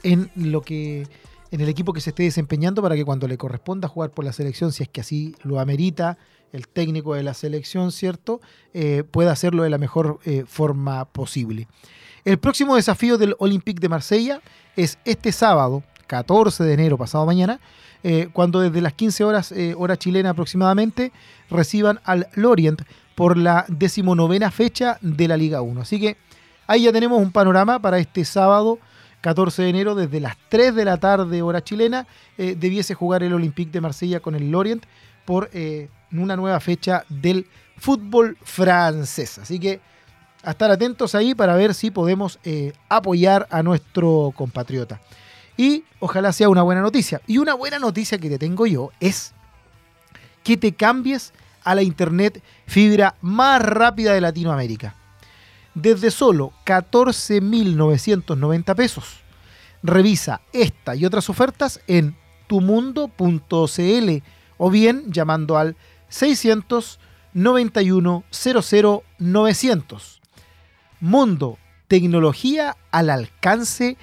[0.02, 1.06] en lo que
[1.50, 4.32] en el equipo que se esté desempeñando para que cuando le corresponda jugar por la
[4.32, 6.18] selección, si es que así lo amerita
[6.52, 8.40] el técnico de la selección, ¿cierto?
[8.72, 11.68] Eh, pueda hacerlo de la mejor eh, forma posible.
[12.24, 14.40] El próximo desafío del Olympique de Marsella
[14.76, 17.60] es este sábado, 14 de enero, pasado mañana,
[18.06, 21.10] eh, cuando desde las 15 horas, eh, hora chilena aproximadamente,
[21.50, 22.82] reciban al Lorient
[23.14, 25.80] por la decimonovena fecha de la Liga 1.
[25.80, 26.18] Así que
[26.66, 28.78] ahí ya tenemos un panorama para este sábado.
[29.22, 33.32] 14 de enero, desde las 3 de la tarde, hora chilena, eh, debiese jugar el
[33.32, 34.84] Olympique de Marsella con el Lorient
[35.24, 35.48] por
[36.12, 37.46] una nueva fecha del
[37.78, 39.38] fútbol francés.
[39.38, 39.80] Así que
[40.42, 42.38] a estar atentos ahí para ver si podemos
[42.90, 45.00] apoyar a nuestro compatriota.
[45.56, 47.20] Y ojalá sea una buena noticia.
[47.26, 49.32] Y una buena noticia que te tengo yo es
[50.42, 54.96] que te cambies a la internet fibra más rápida de Latinoamérica.
[55.74, 59.20] Desde solo 14.990 pesos.
[59.82, 64.22] Revisa esta y otras ofertas en tumundo.cl
[64.56, 65.76] o bien llamando al
[66.08, 70.20] 691 00 900.
[71.00, 73.98] Mundo, tecnología al alcance de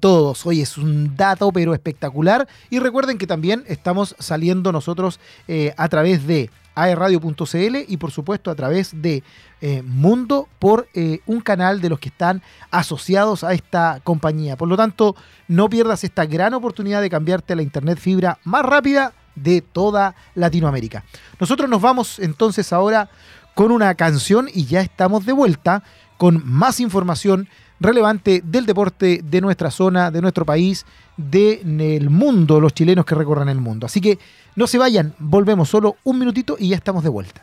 [0.00, 0.46] todos.
[0.46, 2.46] Hoy es un dato pero espectacular.
[2.70, 5.18] Y recuerden que también estamos saliendo nosotros
[5.48, 9.24] eh, a través de aerradio.cl y por supuesto a través de
[9.60, 12.40] eh, Mundo por eh, un canal de los que están
[12.70, 14.56] asociados a esta compañía.
[14.56, 15.16] Por lo tanto,
[15.48, 20.14] no pierdas esta gran oportunidad de cambiarte a la internet fibra más rápida de toda
[20.36, 21.04] Latinoamérica.
[21.40, 23.10] Nosotros nos vamos entonces ahora
[23.54, 25.82] con una canción y ya estamos de vuelta
[26.16, 27.48] con más información
[27.80, 30.84] relevante del deporte de nuestra zona, de nuestro país,
[31.16, 33.86] del mundo, los chilenos que recorran el mundo.
[33.86, 34.18] Así que
[34.56, 37.42] no se vayan, volvemos solo un minutito y ya estamos de vuelta.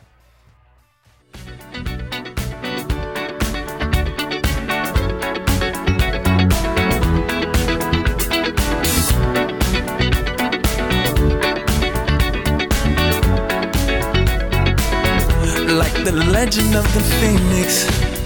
[16.14, 16.76] Legend
[17.18, 18.25] phoenix.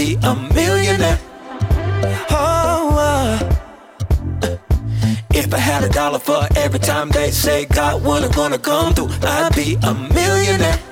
[0.00, 1.18] be a millionaire.
[2.30, 4.56] Oh, uh, uh,
[5.34, 8.94] if I had a dollar for every time they say God would have gonna come
[8.94, 10.89] through, I'd be a millionaire.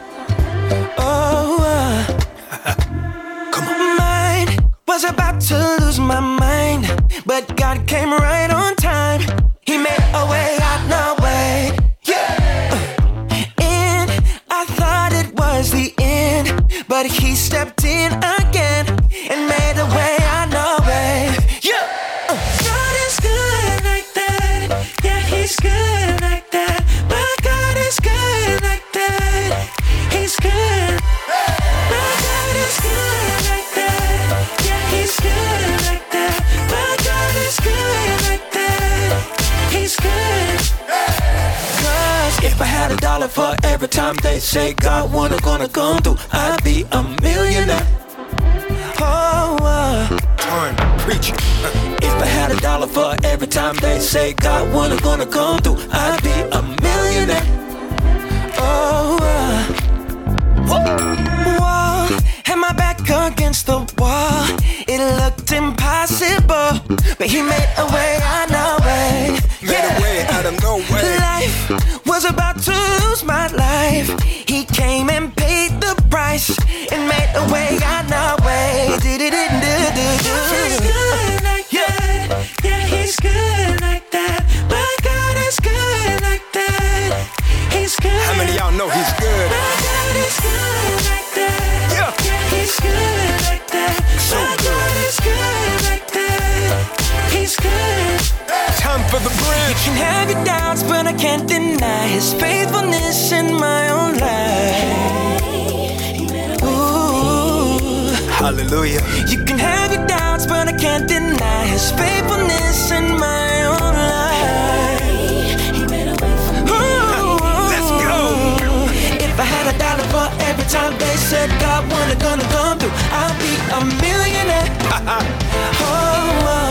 [125.08, 126.68] oh,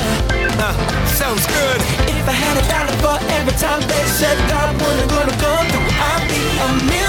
[0.59, 0.73] Uh,
[1.07, 1.79] sounds good.
[2.09, 5.89] if I had a dollar for every time they said God wasn't gonna come through,
[6.11, 7.06] I'd be a millionaire.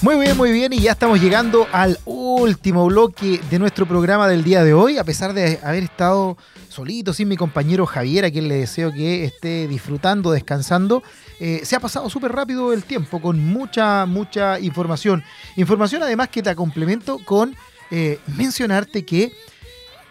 [0.00, 4.44] Muy bien, muy bien, y ya estamos llegando al último bloque de nuestro programa del
[4.44, 6.38] día de hoy, a pesar de haber estado
[6.68, 11.02] solito, sin mi compañero Javier, a quien le deseo que esté disfrutando, descansando.
[11.40, 15.24] eh, se ha pasado súper rápido el tiempo, con mucha, mucha información.
[15.56, 17.56] Información además que te complemento con
[17.90, 19.32] eh, mencionarte que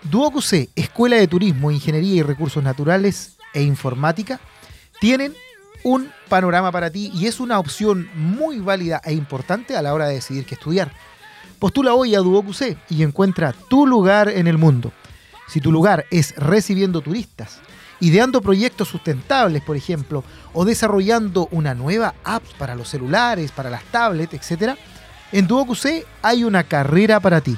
[0.04, 4.42] DuoQC, Escuela de Turismo, Ingeniería y Recursos Naturales e Informática,
[5.00, 5.34] tienen
[5.84, 10.08] un panorama para ti y es una opción muy válida e importante a la hora
[10.08, 10.92] de decidir qué estudiar.
[11.60, 14.92] Postula hoy a DuoQC y encuentra tu lugar en el mundo.
[15.48, 17.60] Si tu lugar es recibiendo turistas,
[18.00, 20.24] ideando proyectos sustentables, por ejemplo,
[20.54, 24.76] o desarrollando una nueva app para los celulares, para las tablets, etc.,
[25.32, 27.58] en DuoQC hay una carrera para ti.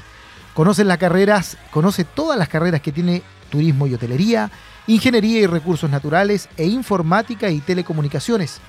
[0.54, 4.50] Conoce las carreras, conoce todas las carreras que tiene turismo y hotelería,
[4.90, 8.60] ingeniería y recursos naturales e informática y telecomunicaciones.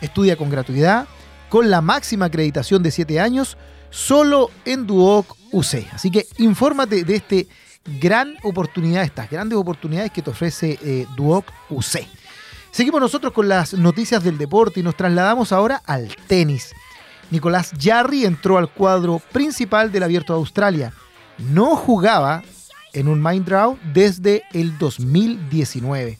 [0.00, 1.06] Estudia con gratuidad,
[1.50, 3.58] con la máxima acreditación de 7 años,
[3.90, 5.86] solo en Duoc UC.
[5.92, 7.46] Así que infórmate de este
[8.00, 12.06] gran oportunidad, estas grandes oportunidades que te ofrece eh, Duoc UC.
[12.70, 16.72] Seguimos nosotros con las noticias del deporte y nos trasladamos ahora al tenis.
[17.30, 20.92] Nicolás Jarry entró al cuadro principal del Abierto de Australia.
[21.38, 22.42] No jugaba
[22.96, 26.18] en un Mind Draw desde el 2019.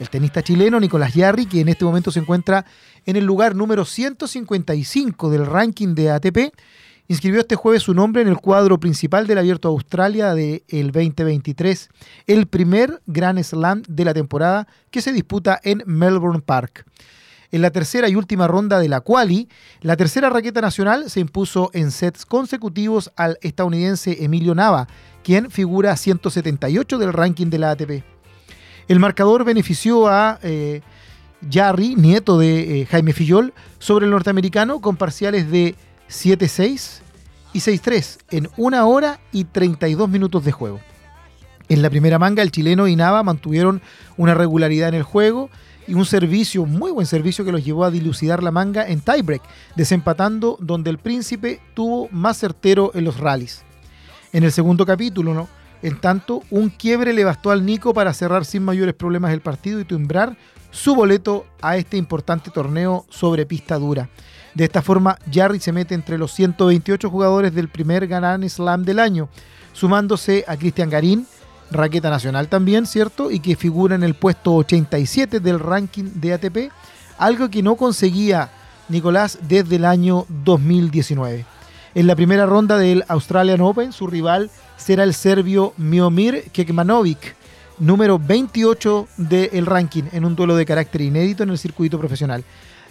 [0.00, 2.64] El tenista chileno Nicolás Jarry, que en este momento se encuentra
[3.04, 6.54] en el lugar número 155 del ranking de ATP,
[7.08, 11.90] inscribió este jueves su nombre en el cuadro principal del Abierto de Australia del 2023,
[12.26, 16.86] el primer Grand Slam de la temporada que se disputa en Melbourne Park.
[17.54, 19.48] En la tercera y última ronda de la quali,
[19.80, 24.88] la tercera raqueta nacional se impuso en sets consecutivos al estadounidense Emilio Nava,
[25.22, 28.02] quien figura 178 del ranking de la ATP.
[28.88, 30.80] El marcador benefició a eh,
[31.48, 35.76] Jarry, nieto de eh, Jaime Fillol, sobre el norteamericano con parciales de
[36.10, 37.02] 7-6
[37.52, 40.80] y 6-3 en una hora y 32 minutos de juego.
[41.68, 43.80] En la primera manga, el chileno y Nava mantuvieron
[44.16, 45.50] una regularidad en el juego
[45.86, 49.42] y un servicio, muy buen servicio que los llevó a dilucidar la manga en tiebreak,
[49.76, 53.64] desempatando donde el príncipe tuvo más certero en los rallies.
[54.32, 55.48] En el segundo capítulo, ¿no?
[55.84, 59.78] en tanto, un quiebre le bastó al Nico para cerrar sin mayores problemas el partido
[59.80, 60.34] y timbrar
[60.70, 64.08] su boleto a este importante torneo sobre pista dura.
[64.54, 68.98] De esta forma, Jarry se mete entre los 128 jugadores del primer Grand Slam del
[68.98, 69.28] año,
[69.74, 71.26] sumándose a Cristian Garín,
[71.70, 73.30] raqueta nacional también, ¿cierto?
[73.30, 76.72] Y que figura en el puesto 87 del ranking de ATP,
[77.18, 78.50] algo que no conseguía
[78.88, 81.46] Nicolás desde el año 2019.
[81.94, 87.36] En la primera ronda del Australian Open, su rival será el serbio Miomir Kekmanovic,
[87.78, 92.44] número 28 del ranking, en un duelo de carácter inédito en el circuito profesional.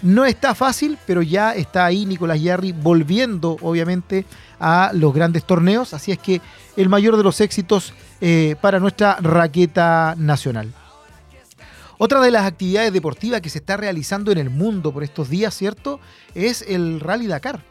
[0.04, 4.26] No está fácil, pero ya está ahí Nicolás Yarri volviendo, obviamente,
[4.60, 5.93] a los grandes torneos.
[5.93, 6.41] Así es que
[6.76, 10.74] el mayor de los éxitos eh, para nuestra raqueta nacional.
[11.97, 15.56] Otra de las actividades deportivas que se está realizando en el mundo por estos días,
[15.56, 16.01] ¿cierto?
[16.36, 17.62] Es el Rally Dakar.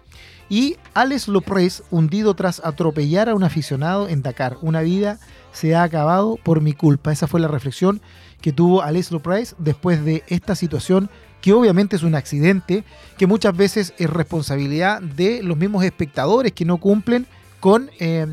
[0.48, 4.56] Y Alex Lopres, hundido tras atropellar a un aficionado en Dakar.
[4.62, 5.18] Una vida
[5.52, 7.12] se ha acabado por mi culpa.
[7.12, 8.00] Esa fue la reflexión
[8.40, 11.10] que tuvo Alex Lopres después de esta situación
[11.42, 12.84] que obviamente es un accidente,
[13.18, 17.26] que muchas veces es responsabilidad de los mismos espectadores que no cumplen
[17.60, 18.26] con eh,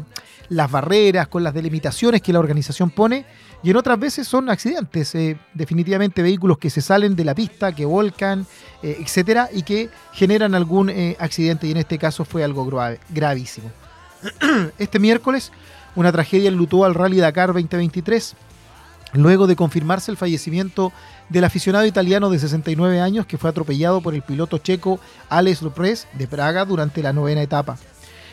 [0.48, 3.26] las barreras, con las delimitaciones que la organización pone,
[3.62, 7.74] y en otras veces son accidentes, eh, definitivamente vehículos que se salen de la pista,
[7.74, 8.46] que volcan,
[8.84, 13.72] eh, etcétera, y que generan algún accidente, y en este caso fue algo grave, gravísimo.
[14.78, 15.52] este miércoles,
[15.96, 18.36] una tragedia enlutó al Rally Dakar 2023.
[19.14, 20.92] Luego de confirmarse el fallecimiento
[21.30, 25.00] del aficionado italiano de 69 años que fue atropellado por el piloto checo
[25.30, 27.78] Alex Lopres de Praga durante la novena etapa.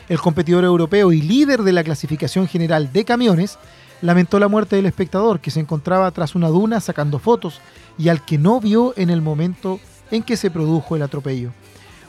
[0.09, 3.57] El competidor europeo y líder de la clasificación general de camiones
[4.01, 7.59] lamentó la muerte del espectador que se encontraba tras una duna sacando fotos
[7.97, 9.79] y al que no vio en el momento
[10.11, 11.51] en que se produjo el atropello.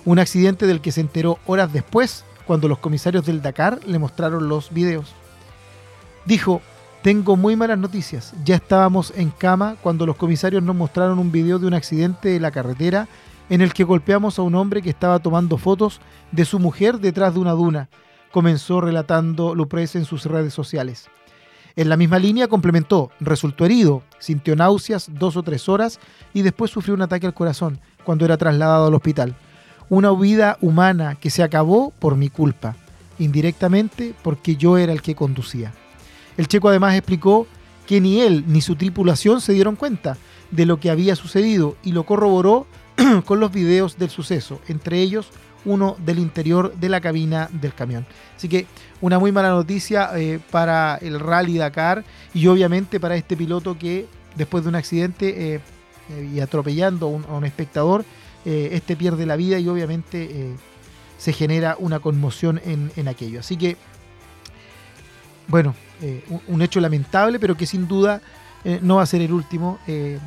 [0.05, 4.49] Un accidente del que se enteró horas después cuando los comisarios del Dakar le mostraron
[4.49, 5.13] los videos.
[6.25, 6.63] Dijo,
[7.03, 8.35] tengo muy malas noticias.
[8.45, 12.41] Ya estábamos en cama cuando los comisarios nos mostraron un video de un accidente de
[12.41, 13.09] la carretera
[13.49, 16.01] en el que golpeamos a un hombre que estaba tomando fotos
[16.33, 17.89] de su mujer detrás de una duna,
[18.31, 21.09] comenzó relatando Lupres en sus redes sociales.
[21.77, 26.01] En la misma línea complementó, resultó herido, sintió náuseas dos o tres horas
[26.35, 29.37] y después sufrió un ataque al corazón cuando era trasladado al hospital.
[29.89, 32.75] Una vida humana que se acabó por mi culpa,
[33.19, 35.73] indirectamente porque yo era el que conducía.
[36.39, 37.47] El checo además explicó
[37.87, 40.17] que ni él ni su tripulación se dieron cuenta
[40.51, 42.67] de lo que había sucedido y lo corroboró
[43.27, 45.31] con los videos del suceso, entre ellos
[45.65, 48.07] uno del interior de la cabina del camión.
[48.37, 48.67] Así que
[49.01, 54.07] una muy mala noticia eh, para el Rally Dakar y obviamente para este piloto que
[54.37, 55.61] después de un accidente eh,
[56.11, 58.05] eh, y atropellando a un, espectador,
[58.45, 60.55] este pierde la vida y obviamente
[61.19, 63.41] se genera una conmoción en aquello.
[63.41, 63.77] Así que,
[65.49, 68.21] bueno, eh, un, hecho lamentable, pero que sin duda
[68.65, 69.79] eh, no va a ser el último.
[69.87, 70.19] eh,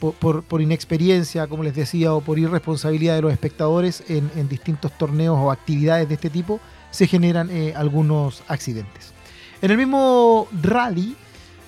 [0.00, 5.38] por, inexperiencia, como les decía, o por irresponsabilidad de los espectadores en, en distintos torneos
[5.38, 6.60] o actividades de este tipo,
[6.90, 9.14] se generan algunos accidentes.
[9.62, 11.16] En el mismo rally,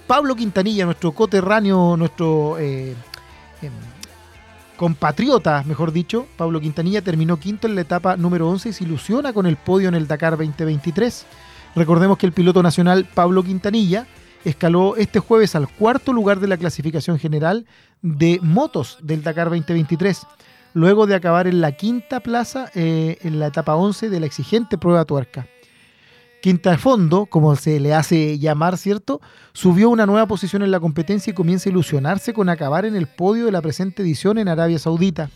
[0.06, 2.94] Pablo Quintanilla, nuestro coterráneo, nuestro em,
[4.76, 9.32] compatriota, mejor dicho, Pablo Quintanilla terminó quinto en la etapa número 11 y se ilusiona
[9.32, 11.26] con el podio en el Dakar 2023.
[11.78, 14.08] Recordemos que el piloto nacional Pablo Quintanilla
[14.44, 17.66] escaló este jueves al cuarto lugar de la clasificación general
[18.02, 20.26] de motos del Dakar 2023,
[20.74, 24.76] luego de acabar en la quinta plaza eh, en la etapa 11 de la exigente
[24.76, 25.46] prueba tuerca.
[26.42, 29.20] Quinta fondo, como se le hace llamar, ¿cierto?
[29.52, 33.06] Subió una nueva posición en la competencia y comienza a ilusionarse con acabar en el
[33.06, 35.30] podio de la presente edición en Arabia Saudita.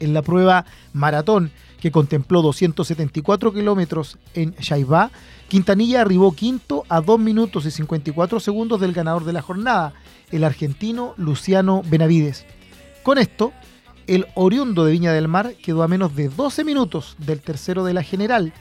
[0.00, 0.64] En la prueba
[0.94, 1.52] maratón,
[1.84, 5.10] que contempló 274 kilómetros en Shaibá,
[5.48, 9.92] Quintanilla arribó quinto a 2 minutos y 54 segundos del ganador de la jornada,
[10.30, 12.44] el argentino Luciano Benavides.
[13.02, 13.52] Con esto,
[14.06, 17.94] el oriundo de Viña del Mar quedó a menos de 12 minutos del tercero de
[17.94, 18.52] la general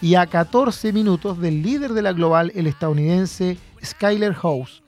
[0.00, 4.82] y a 14 minutos del líder de la global, el estadounidense Skyler House.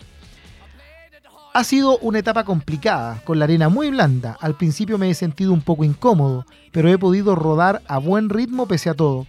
[1.52, 4.36] Ha sido una etapa complicada, con la arena muy blanda.
[4.40, 8.66] Al principio me he sentido un poco incómodo, pero he podido rodar a buen ritmo
[8.66, 9.26] pese a todo.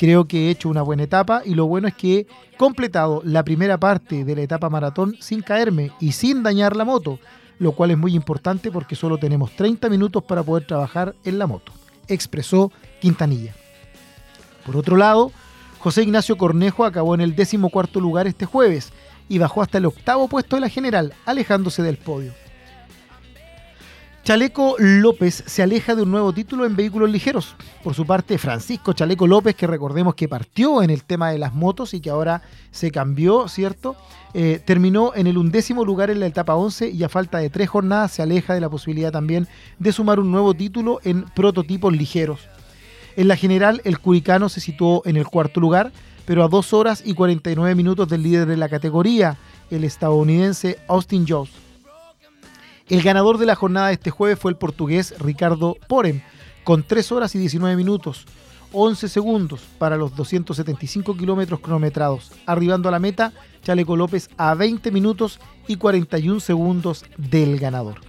[0.00, 2.26] Creo que he hecho una buena etapa y lo bueno es que he
[2.56, 7.18] completado la primera parte de la etapa maratón sin caerme y sin dañar la moto,
[7.58, 11.46] lo cual es muy importante porque solo tenemos 30 minutos para poder trabajar en la
[11.46, 11.72] moto,
[12.08, 12.72] expresó
[13.02, 13.54] Quintanilla.
[14.64, 15.32] Por otro lado,
[15.80, 18.94] José Ignacio Cornejo acabó en el decimocuarto lugar este jueves
[19.28, 22.32] y bajó hasta el octavo puesto de la general, alejándose del podio.
[24.30, 27.56] Chaleco López se aleja de un nuevo título en vehículos ligeros.
[27.82, 31.52] Por su parte, Francisco Chaleco López, que recordemos que partió en el tema de las
[31.52, 33.96] motos y que ahora se cambió, ¿cierto?
[34.32, 37.70] Eh, terminó en el undécimo lugar en la etapa 11 y a falta de tres
[37.70, 39.48] jornadas se aleja de la posibilidad también
[39.80, 42.38] de sumar un nuevo título en prototipos ligeros.
[43.16, 45.90] En la general, el curicano se situó en el cuarto lugar,
[46.24, 49.38] pero a 2 horas y 49 minutos del líder de la categoría,
[49.72, 51.50] el estadounidense Austin Jones.
[52.90, 56.22] El ganador de la jornada de este jueves fue el portugués Ricardo Porem,
[56.64, 58.26] con 3 horas y 19 minutos,
[58.72, 63.32] 11 segundos para los 275 kilómetros cronometrados, arribando a la meta
[63.62, 65.38] Chaleco López a 20 minutos
[65.68, 68.00] y 41 segundos del ganador.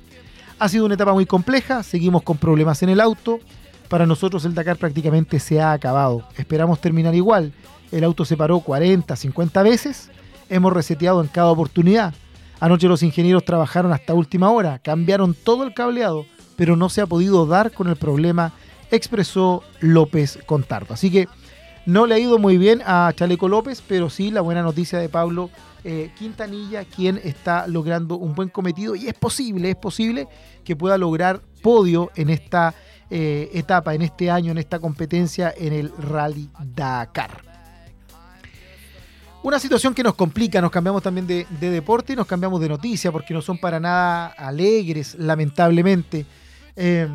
[0.57, 3.39] Ha sido una etapa muy compleja, seguimos con problemas en el auto.
[3.88, 6.23] Para nosotros el Dakar prácticamente se ha acabado.
[6.38, 7.53] Esperamos terminar igual.
[7.91, 10.09] El auto se paró 40, 50 veces.
[10.49, 12.15] Hemos reseteado en cada oportunidad.
[12.62, 17.07] Anoche los ingenieros trabajaron hasta última hora, cambiaron todo el cableado, pero no se ha
[17.07, 18.53] podido dar con el problema,
[18.91, 20.93] expresó López Contardo.
[20.93, 21.28] Así que
[21.88, 25.09] no le ha ido muy bien a Chaleco López, pero sí la buena noticia de
[25.09, 25.49] Pablo
[25.84, 30.28] eh, Quintanilla, quien está logrando un buen cometido y es posible, es posible
[30.64, 32.76] que pueda lograr podio en esta
[33.09, 37.51] eh, etapa, en este año, en esta competencia en el Rally Dakar.
[39.44, 42.70] Una situación que nos complica, nos cambiamos también de, de deporte y nos cambiamos de
[42.70, 46.28] noticia porque no son para nada alegres, lamentablemente.
[46.76, 47.08] Eh,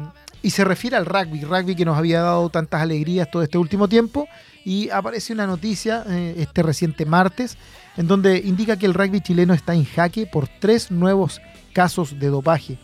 [0.42, 3.88] y se refiere al rugby, rugby que nos había dado tantas alegrías todo este último
[3.88, 4.28] tiempo.
[4.64, 7.56] Y aparece una noticia eh, este reciente martes
[7.96, 11.40] en donde indica que el rugby chileno está en jaque por tres nuevos
[11.72, 12.78] casos de dopaje.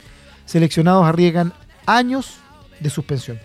[0.47, 1.53] Seleccionados arriesgan
[1.86, 2.36] años
[2.80, 3.38] de suspensión.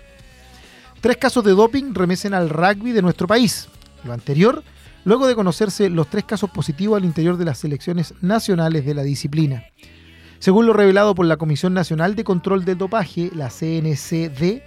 [1.01, 3.67] Tres casos de doping remesen al rugby de nuestro país.
[4.03, 4.63] Lo anterior,
[5.07, 9.03] luego de conocerse los tres casos positivos al interior de las selecciones nacionales de la
[9.03, 9.63] disciplina.
[10.37, 14.63] Según lo revelado por la Comisión Nacional de Control del Dopaje, la CNCD,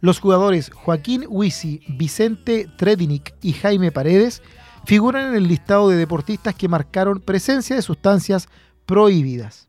[0.00, 4.42] los jugadores Joaquín Huisi, Vicente Tredinic y Jaime Paredes
[4.84, 8.48] figuran en el listado de deportistas que marcaron presencia de sustancias
[8.86, 9.68] prohibidas.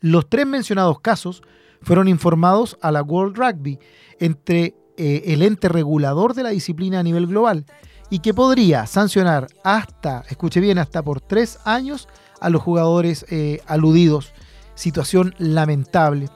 [0.00, 1.42] Los tres mencionados casos
[1.80, 3.78] fueron informados a la World Rugby
[4.20, 7.64] entre eh, el ente regulador de la disciplina a nivel global
[8.12, 12.08] y que podría sancionar hasta, escuche bien, hasta por tres años
[12.40, 14.34] a los jugadores eh, aludidos.
[14.74, 16.28] Situación lamentable.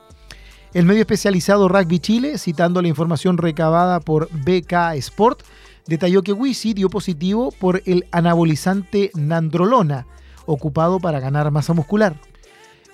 [0.72, 5.42] El medio especializado Rugby Chile, citando la información recabada por BK Sport,
[5.86, 10.06] detalló que Wisi dio positivo por el anabolizante nandrolona,
[10.46, 12.18] ocupado para ganar masa muscular.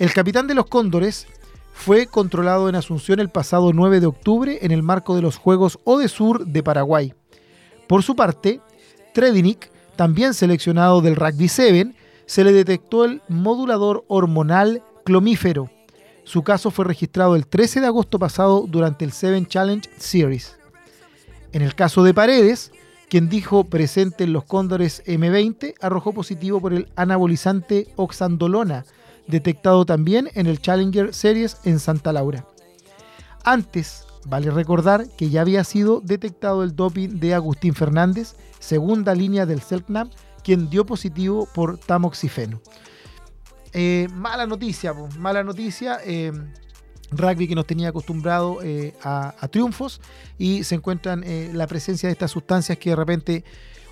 [0.01, 1.29] El capitán de los Cóndores
[1.73, 5.79] fue controlado en Asunción el pasado 9 de octubre en el marco de los Juegos
[5.85, 7.15] Odesur de Paraguay.
[7.87, 8.61] Por su parte,
[9.13, 11.95] Tredinic, también seleccionado del Rugby 7,
[12.27, 15.71] se le detectó el modulador hormonal clomífero.
[16.25, 20.57] Su caso fue registrado el 13 de agosto pasado durante el Seven Challenge Series.
[21.53, 22.73] En el caso de Paredes,
[23.09, 28.87] quien dijo presente en los Cóndores M20, arrojó positivo por el anabolizante oxandolona,
[29.27, 32.47] detectado también en el Challenger Series en Santa Laura.
[33.45, 39.45] Antes, vale recordar que ya había sido detectado el doping de Agustín Fernández, segunda línea
[39.45, 40.11] del CELCNAM,
[40.45, 42.61] quien dio positivo por tamoxifeno.
[43.73, 45.99] Eh, mala noticia, mala noticia.
[46.05, 46.33] eh,
[47.15, 50.01] rugby que nos tenía acostumbrado eh, a, a triunfos
[50.39, 53.45] y se encuentran la presencia de estas sustancias que de repente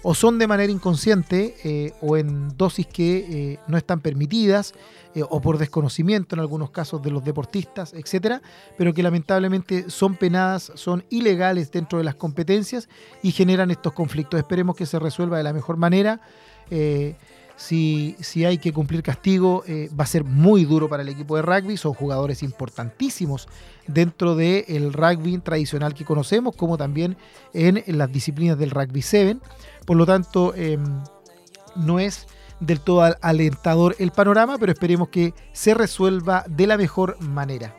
[0.03, 4.73] o son de manera inconsciente eh, o en dosis que eh, no están permitidas
[5.15, 8.41] eh, o por desconocimiento en algunos casos de los deportistas, etcétera,
[8.79, 12.89] pero que lamentablemente son penadas, son ilegales dentro de las competencias
[13.23, 14.39] y generan estos conflictos.
[14.39, 16.21] Esperemos que se resuelva de la mejor manera.
[17.57, 19.65] Si, si hay que cumplir castigo,
[19.99, 21.77] va a ser muy duro para el equipo de rugby.
[21.77, 23.49] Son jugadores importantísimos
[23.89, 27.17] dentro del rugby tradicional que conocemos, como también
[27.53, 29.41] en, en las disciplinas del rugby 7.
[29.91, 30.79] Por lo tanto, eh,
[31.75, 32.29] no es
[32.61, 37.75] del todo al- alentador el panorama, pero esperemos que se resuelva de la mejor manera.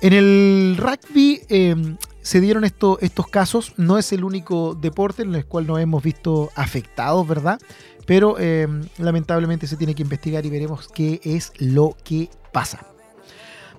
[0.00, 1.74] En el rugby eh,
[2.22, 6.00] se dieron esto- estos casos, no es el único deporte en el cual nos hemos
[6.00, 7.60] visto afectados, ¿verdad?
[8.06, 8.68] Pero eh,
[8.98, 12.86] lamentablemente se tiene que investigar y veremos qué es lo que pasa.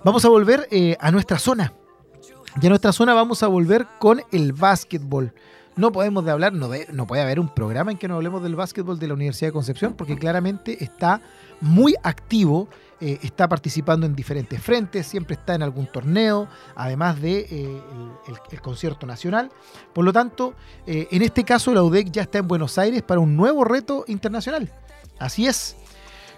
[0.04, 1.72] Vamos a volver eh, a nuestra zona.
[2.60, 5.32] Y a nuestra zona vamos a volver con el básquetbol.
[5.74, 8.54] No podemos de hablar, no, de- puede haber un programa en que no hablemos del
[8.56, 11.22] básquetbol de la Universidad de Concepción, porque claramente está
[11.62, 12.68] muy activo,
[13.00, 16.46] eh, está participando en diferentes frentes, siempre está en algún torneo,
[16.76, 17.80] además de eh,
[18.60, 19.50] concierto nacional.
[19.94, 20.52] Por lo tanto,
[20.86, 24.04] eh, en este caso la UDEC ya está en Buenos Aires para un nuevo reto
[24.08, 24.70] internacional.
[25.18, 25.76] Así es.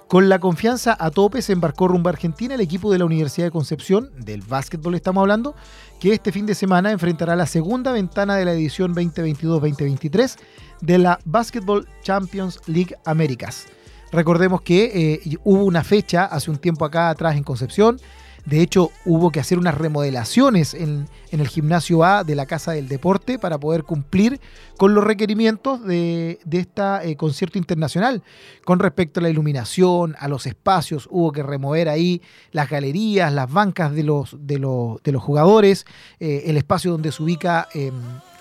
[0.09, 3.47] Con la confianza a tope se embarcó rumbo a Argentina el equipo de la Universidad
[3.47, 5.55] de Concepción, del básquetbol estamos hablando,
[5.99, 10.37] que este fin de semana enfrentará la segunda ventana de la edición 2022-2023
[10.83, 13.67] de la Basketball Champions League Américas.
[14.13, 17.99] Recordemos que eh, hubo una fecha hace un tiempo acá atrás en Concepción.
[18.45, 22.89] De hecho, hubo que hacer unas remodelaciones en, el gimnasio A de la Casa del
[22.89, 24.41] Deporte para poder cumplir
[24.77, 28.23] con los requerimientos de, este concierto internacional.
[28.65, 32.23] Con respecto a la iluminación, a los espacios, hubo que remover ahí
[32.53, 34.37] las galerías, las bancas de los,
[35.19, 35.87] jugadores,
[36.21, 37.91] eh, el espacio donde se ubica eh,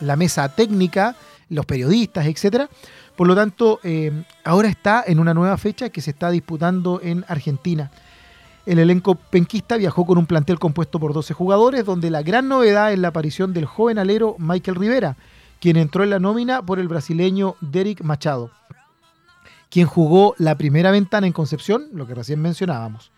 [0.01, 1.16] la mesa técnica,
[1.49, 2.70] los periodistas, etcétera.
[3.16, 7.24] Por lo tanto, eh, ahora está en una nueva fecha que se está disputando en
[7.28, 7.91] Argentina.
[8.66, 12.93] El elenco penquista viajó con un plantel compuesto por 12 jugadores, donde la gran novedad
[12.93, 15.18] es la aparición del joven alero Michael Rivera,
[15.59, 18.51] quien entró en la nómina por el brasileño Derek Machado,
[19.70, 23.11] quien jugó la primera ventana en Concepción, lo que recién mencionábamos.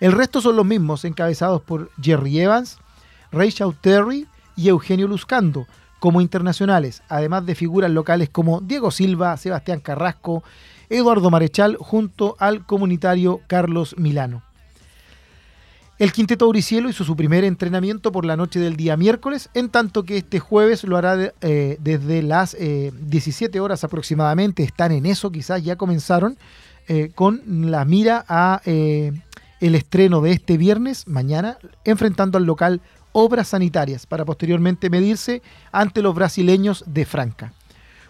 [0.00, 2.76] El resto son los mismos, encabezados por Jerry Evans,
[3.32, 5.66] Rachel Terry y Eugenio Luzcando,
[5.98, 10.42] como internacionales, además de figuras locales como Diego Silva, Sebastián Carrasco,
[10.90, 14.42] Eduardo Marechal, junto al comunitario Carlos Milano.
[16.00, 20.02] El quinteto Auricielo hizo su primer entrenamiento por la noche del día miércoles, en tanto
[20.02, 24.62] que este jueves lo hará eh, desde las eh, 17 horas aproximadamente.
[24.62, 26.38] Están en eso, quizás ya comenzaron.
[26.88, 29.12] eh, con la mira a eh,
[29.60, 32.80] el estreno de este viernes, mañana, enfrentando al local
[33.12, 37.52] Obras Sanitarias, para posteriormente medirse ante los brasileños de Franca.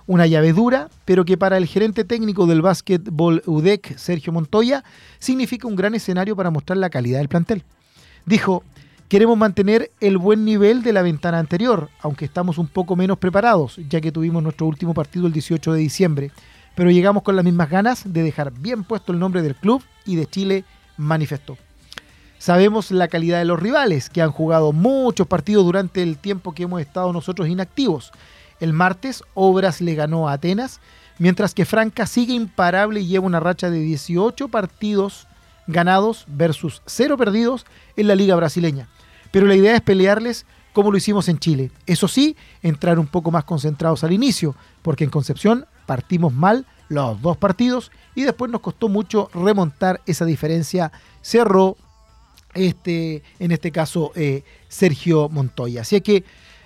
[0.06, 4.84] Una llave dura, pero que para el gerente técnico del básquetbol UDEC, Sergio Montoya,
[5.18, 7.64] significa un gran escenario para mostrar la calidad del plantel.
[8.30, 8.62] Dijo,
[9.08, 13.80] queremos mantener el buen nivel de la ventana anterior, aunque estamos un poco menos preparados,
[13.88, 16.30] ya que tuvimos nuestro último partido el 18 de diciembre,
[16.76, 20.14] pero llegamos con las mismas ganas de dejar bien puesto el nombre del club y
[20.14, 20.64] de Chile,
[20.96, 21.58] manifestó.
[22.38, 26.62] Sabemos la calidad de los rivales, que han jugado muchos partidos durante el tiempo que
[26.62, 28.12] hemos estado nosotros inactivos.
[28.60, 30.78] El martes, Obras le ganó a Atenas,
[31.18, 35.26] mientras que Franca sigue imparable y lleva una racha de 18 partidos
[35.66, 38.88] ganados versus 0 perdidos en la liga brasileña.
[39.30, 41.70] Pero la idea es pelearles como lo hicimos en Chile.
[41.86, 47.20] Eso sí, entrar un poco más concentrados al inicio, porque en Concepción partimos mal los
[47.22, 50.92] dos partidos y después nos costó mucho remontar esa diferencia.
[51.22, 51.76] Cerró
[52.54, 55.82] este, en este caso eh, Sergio Montoya.
[55.82, 56.24] Así que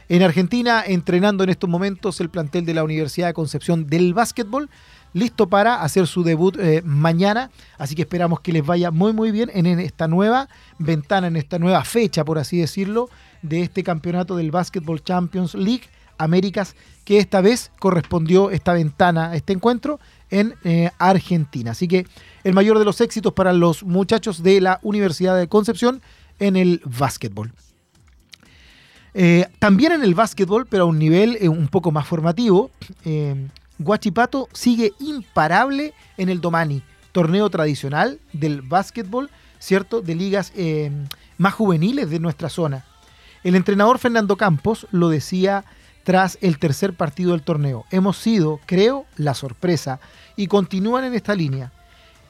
[0.08, 4.68] en Argentina, entrenando en estos momentos el plantel de la Universidad de Concepción del básquetbol,
[5.14, 7.50] listo para hacer su debut eh, mañana.
[7.78, 10.48] Así que esperamos que les vaya muy muy bien en, esta nueva
[10.78, 13.08] ventana, en esta nueva fecha, por así decirlo,
[13.40, 15.84] de este campeonato del Basketball Champions League
[16.18, 19.98] Américas, que esta vez correspondió esta ventana, este encuentro
[20.30, 21.70] en eh, Argentina.
[21.70, 22.06] Así que
[22.42, 26.02] el mayor de los éxitos para los muchachos de la Universidad de Concepción
[26.38, 27.52] en el básquetbol.
[29.16, 32.72] Eh, también en el básquetbol, pero a un nivel un poco más formativo,
[33.78, 40.00] Guachipato sigue imparable en el Domani, torneo tradicional del básquetbol, ¿cierto?
[40.00, 40.90] De ligas eh,
[41.38, 42.84] más juveniles de nuestra zona.
[43.42, 45.64] El entrenador Fernando Campos lo decía
[46.04, 47.84] tras el tercer partido del torneo.
[47.90, 50.00] Hemos sido, creo, la sorpresa
[50.36, 51.72] y continúan en esta línea.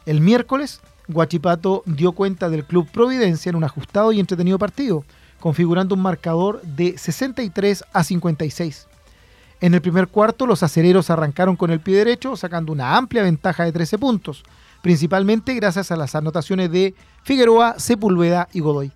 [0.07, 5.05] El miércoles, Guachipato dio cuenta del Club Providencia en un ajustado y entretenido partido,
[5.40, 8.86] configurando un marcador de 63 a 56.
[9.64, 13.64] En el primer cuarto, los acereros arrancaron con el pie derecho, sacando una amplia ventaja
[13.64, 14.44] de 13 puntos,
[14.82, 18.92] principalmente gracias a las anotaciones de Figueroa, Sepúlveda y Godoy.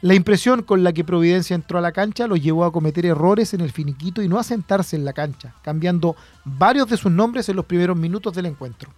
[0.00, 3.52] La impresión con la que Providencia entró a la cancha lo llevó a cometer errores
[3.52, 6.14] en el finiquito y no a sentarse en la cancha, cambiando
[6.44, 8.90] varios de sus nombres en los primeros minutos del encuentro.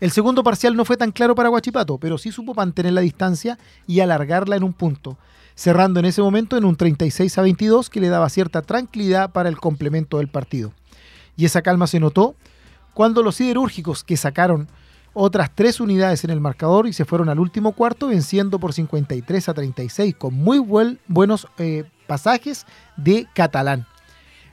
[0.00, 3.58] El segundo parcial no fue tan claro para Guachipato, pero sí supo mantener la distancia
[3.86, 5.18] y alargarla en un punto,
[5.60, 9.50] cerrando en ese momento en un 36 a 22 que le daba cierta tranquilidad para
[9.50, 10.72] el complemento del partido.
[11.36, 12.34] Y esa calma se notó
[12.94, 14.68] cuando los siderúrgicos que sacaron
[15.12, 19.50] otras tres unidades en el marcador y se fueron al último cuarto venciendo por 53
[19.50, 22.64] a 36 con muy buen- buenos eh, pasajes
[22.96, 23.86] de catalán.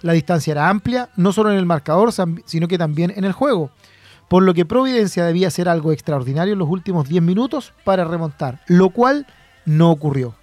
[0.01, 2.11] La distancia era amplia, no solo en el marcador,
[2.45, 3.71] sino que también en el juego,
[4.27, 8.59] por lo que Providencia debía hacer algo extraordinario en los últimos 10 minutos para remontar,
[8.67, 9.25] lo cual
[9.65, 10.35] no ocurrió.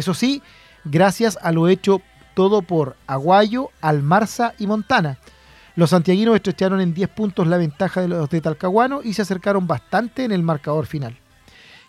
[0.00, 0.42] Eso sí,
[0.84, 2.00] gracias a lo hecho
[2.32, 5.18] todo por Aguayo, Almarza y Montana.
[5.76, 9.66] Los santiaguinos estrecharon en 10 puntos la ventaja de los de Talcahuano y se acercaron
[9.66, 11.18] bastante en el marcador final.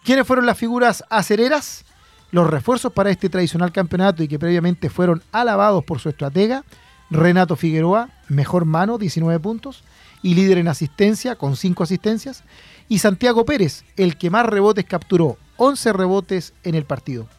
[0.04, 1.86] ¿Quiénes fueron las figuras acereras?
[2.32, 6.66] Los refuerzos para este tradicional campeonato y que previamente fueron alabados por su estratega,
[7.10, 9.86] Renato Figueroa, mejor mano, 19 puntos,
[10.22, 12.44] y líder en asistencia, con 5 asistencias,
[12.90, 17.30] y Santiago Pérez, el que más rebotes capturó, 11 rebotes en el partido.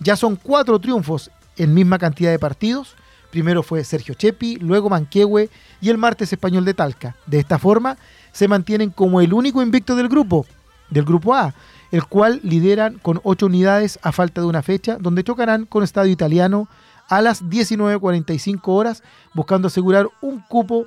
[0.00, 2.96] Ya son cuatro triunfos en misma cantidad de partidos.
[3.30, 7.16] Primero fue Sergio Chepi, luego Manquehue y el martes Español de Talca.
[7.26, 7.96] De esta forma,
[8.32, 10.46] se mantienen como el único invicto del grupo,
[10.88, 11.54] del grupo A,
[11.92, 16.10] el cual lideran con 8 unidades a falta de una fecha, donde chocarán con Estadio
[16.10, 16.66] Italiano
[17.08, 19.02] a las 19.45 horas,
[19.34, 20.86] buscando asegurar un cupo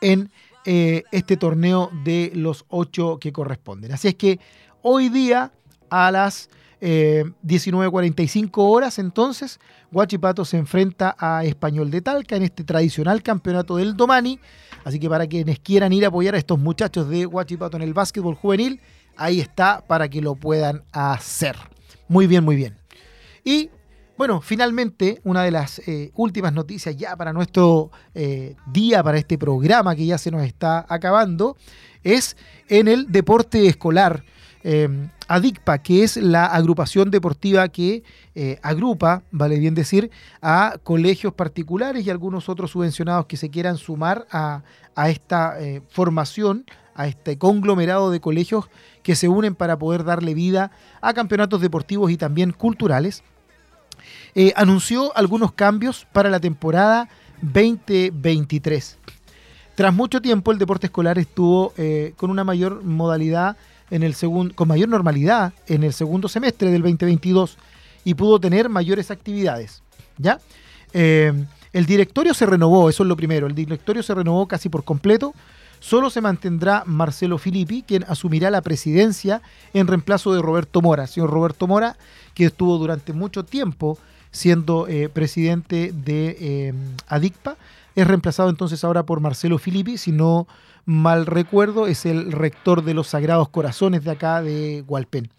[0.00, 0.30] en
[0.64, 3.92] eh, este torneo de los 8 que corresponden.
[3.92, 4.38] Así es que
[4.82, 5.52] hoy día
[5.90, 6.48] a las
[6.84, 9.60] eh, 19.45 horas entonces,
[9.92, 14.40] Guachipato se enfrenta a Español de Talca en este tradicional campeonato del Domani.
[14.82, 17.94] Así que para quienes quieran ir a apoyar a estos muchachos de Guachipato en el
[17.94, 18.80] básquetbol juvenil,
[19.16, 21.54] ahí está para que lo puedan hacer.
[22.08, 22.76] Muy bien, muy bien.
[23.44, 23.70] Y
[24.18, 29.38] bueno, finalmente, una de las eh, últimas noticias ya para nuestro eh, día, para este
[29.38, 31.56] programa que ya se nos está acabando,
[32.02, 32.36] es
[32.68, 34.24] en el deporte escolar.
[34.64, 38.02] Eh, ADICPA, que es la agrupación deportiva que
[38.34, 40.10] eh, agrupa, vale bien decir,
[40.42, 44.62] a colegios particulares y algunos otros subvencionados que se quieran sumar a,
[45.08, 48.68] esta eh, formación, a este conglomerado de colegios
[49.02, 53.22] que se unen para poder darle vida a campeonatos deportivos y también culturales
[54.34, 57.08] eh, anunció algunos cambios para la temporada
[57.40, 58.98] 2023.
[59.74, 61.72] Tras mucho tiempo, el deporte escolar estuvo
[62.16, 63.56] con una mayor modalidad
[63.92, 67.58] en el segundo, con mayor normalidad en el segundo semestre del 2022
[68.04, 69.82] y pudo tener mayores actividades.
[70.16, 70.40] ¿Ya?
[70.94, 71.32] Eh,
[71.74, 73.46] el directorio se renovó, eso es lo primero.
[73.46, 75.34] El directorio se renovó casi por completo.
[75.78, 79.42] Solo se mantendrá Marcelo Filippi, quien asumirá la presidencia
[79.74, 81.06] en reemplazo de Roberto Mora.
[81.06, 81.96] Señor Roberto Mora,
[82.34, 83.98] que estuvo durante mucho tiempo
[84.30, 86.74] siendo eh, presidente de eh,
[87.08, 87.56] ADICPA,
[87.94, 90.46] es reemplazado entonces ahora por Marcelo Filippi, si no
[90.84, 95.30] mal recuerdo, es el rector de los Sagrados Corazones de acá de Hualpén.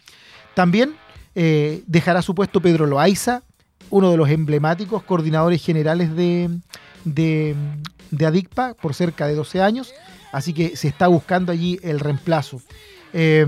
[0.54, 0.96] También
[1.36, 3.44] eh, dejará su puesto Pedro Loaiza,
[3.90, 6.50] uno de los emblemáticos coordinadores generales de,
[7.06, 7.56] de,
[8.26, 9.94] ADICPA por cerca de 12 años,
[10.32, 12.62] así que se está buscando allí el reemplazo.
[13.14, 13.46] Eh,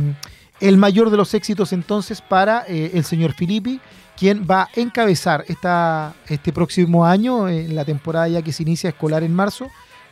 [0.59, 3.79] el mayor de los éxitos entonces para eh, el señor Filippi,
[4.17, 8.89] quien va a encabezar esta, este próximo año, en la temporada ya que se inicia
[8.89, 9.67] escolar en marzo,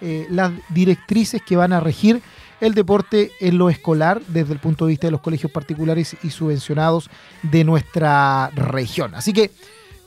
[0.06, 2.22] eh, las directrices que van a regir
[2.60, 6.30] el deporte en lo escolar desde el punto de vista de los colegios particulares y
[6.30, 7.10] subvencionados
[7.42, 9.16] de nuestra región.
[9.16, 9.52] Así que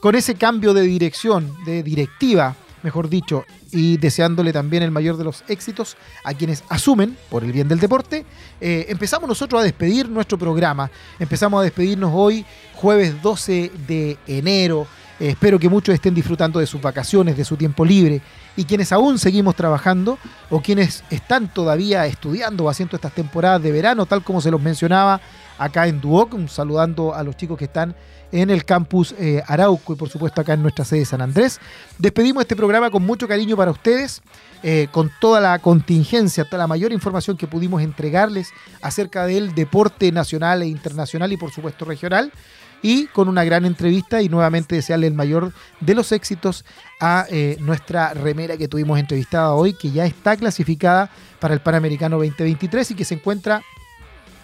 [0.00, 5.24] con ese cambio de dirección, de directiva, mejor dicho, y deseándole también el mayor de
[5.24, 8.26] los éxitos a quienes asumen por el bien del deporte,
[8.60, 10.90] eh, empezamos nosotros a despedir nuestro programa.
[11.18, 12.44] Empezamos a despedirnos hoy,
[12.74, 14.86] jueves 12 de enero.
[15.18, 18.20] Eh, espero que muchos estén disfrutando de sus vacaciones, de su tiempo libre.
[18.56, 20.18] Y quienes aún seguimos trabajando
[20.50, 24.60] o quienes están todavía estudiando o haciendo estas temporadas de verano, tal como se los
[24.60, 25.20] mencionaba
[25.58, 27.94] acá en Duoc, saludando a los chicos que están
[28.32, 31.60] en el campus eh, Arauco y por supuesto acá en nuestra sede San Andrés.
[31.98, 34.22] Despedimos este programa con mucho cariño para ustedes,
[34.62, 38.50] eh, con toda la contingencia, toda la mayor información que pudimos entregarles
[38.82, 42.32] acerca del deporte nacional e internacional y por supuesto regional.
[42.86, 46.64] Y con una gran entrevista y nuevamente desearle el mayor de los éxitos
[47.00, 51.10] a eh, nuestra remera que tuvimos entrevistada hoy, que ya está clasificada
[51.40, 53.60] para el Panamericano 2023 y que se encuentra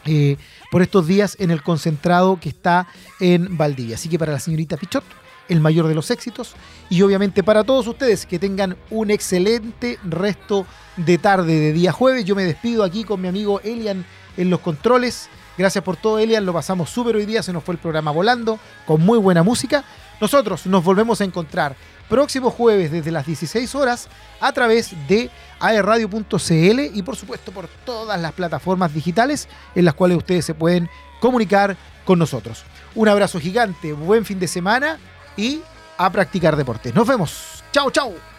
[0.07, 0.39] eh,
[0.73, 2.89] por estos días en el concentrado que está
[3.21, 3.95] en Valdivia.
[3.95, 5.05] Así que para la señorita Pichot,
[5.49, 6.55] el mayor de los éxitos.
[6.91, 10.67] Y obviamente para todos ustedes que tengan un excelente resto
[10.97, 12.25] de tarde de día jueves.
[12.25, 14.05] Yo me despido aquí con mi amigo Elian
[14.37, 15.29] en los controles.
[15.57, 16.47] Gracias por todo, Elian.
[16.47, 17.43] Lo pasamos súper hoy día.
[17.43, 19.85] Se nos fue el programa volando con muy buena música.
[20.21, 21.77] Nosotros nos volvemos a encontrar
[22.09, 24.09] próximo jueves desde las 16 horas
[24.41, 25.31] a través de
[25.61, 30.89] aerradio.cl y por supuesto por todas las plataformas digitales en las cuales ustedes se pueden
[31.21, 32.65] comunicar con nosotros.
[32.95, 34.99] Un abrazo gigante, buen fin de semana
[35.37, 35.63] y
[35.97, 36.95] a practicar deportes.
[36.95, 37.65] Nos vemos.
[37.73, 38.32] Chao, chao.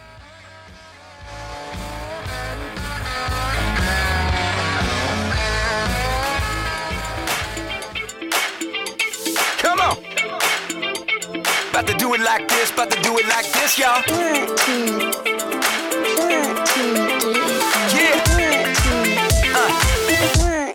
[11.73, 14.03] About to do it like this, about to do it like this, y'all.
[17.95, 18.13] Yeah.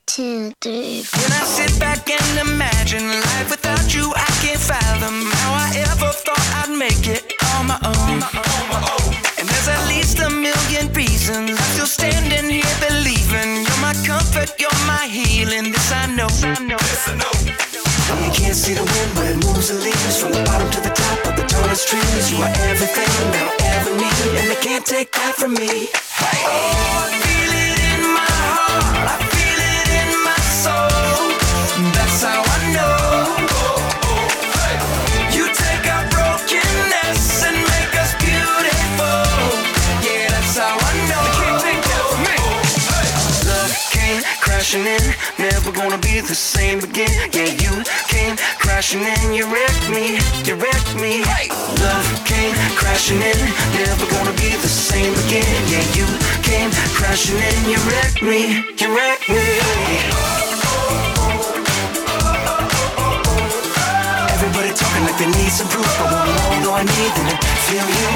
[0.06, 1.22] Two, three, four.
[1.22, 6.10] When I sit back and imagine life without you, I can't fathom how I ever
[6.10, 8.20] thought I'd make it on my own.
[8.20, 8.47] And
[22.28, 22.38] trees.
[22.38, 25.88] You are everything I'll ever need, and they can't take that from me.
[26.20, 26.26] Oh,
[27.00, 28.84] I feel it in my heart.
[29.08, 31.32] I feel it in my soul.
[31.94, 32.96] That's how I know.
[35.34, 39.24] You take our brokenness and make us beautiful.
[40.04, 41.26] Yeah, that's how I know.
[43.48, 45.04] Love came crashing in,
[45.38, 47.30] never gonna be the same again.
[47.32, 47.82] Yeah, you
[48.78, 51.18] crashing in, you wrecked me, you wrecked me.
[51.82, 53.38] Love came crashing in,
[53.74, 55.58] never gonna be the same again.
[55.66, 56.06] Yeah, you
[56.46, 59.42] came crashing in, you wrecked me, you wrecked me.
[64.30, 67.36] Everybody talking like they need some proof, but one more do I need than to
[67.66, 68.10] feel you.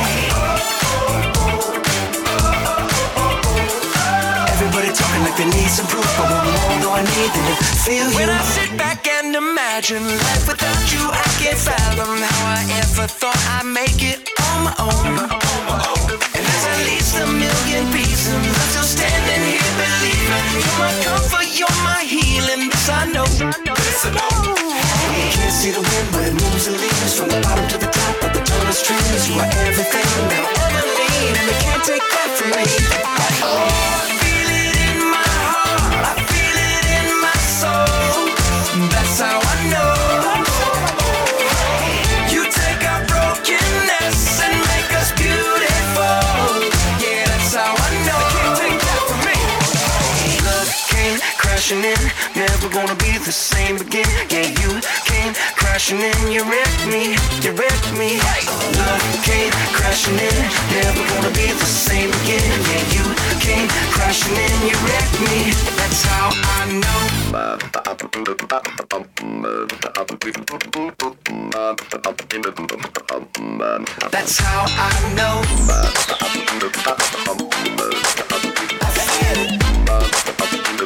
[4.55, 7.55] Everybody talking like they need some proof, but one more do I need than to
[7.83, 8.15] feel you.
[8.15, 9.02] When I sit back
[9.35, 14.29] and imagine life without you, I can't fathom how I ever thought I'd make it
[14.53, 15.25] on my own.
[16.37, 21.49] And there's at least a million reasons I'm still standing here believing you're my comfort,
[21.49, 22.69] you're my healing.
[22.69, 23.25] This I know.
[23.25, 24.53] This I know.
[25.17, 27.89] You can't see the wind, but it moves the leaves from the bottom to the
[27.89, 29.29] top of the tallest trees.
[29.29, 32.65] You are everything that I'll ever need, and they can't take that from me.
[33.41, 34.12] Oh,
[52.93, 54.05] gonna be the same again.
[54.29, 58.21] Yeah, you came crashing in, you wrecked me, you wrecked me.
[58.77, 60.37] Love came crashing in,
[60.73, 62.53] never gonna be the same again.
[62.69, 63.05] Yeah, you
[63.41, 65.53] came crashing in, you wrecked me.
[65.77, 67.01] That's how I know.
[74.11, 75.43] That's how I know.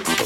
[0.09, 0.26] I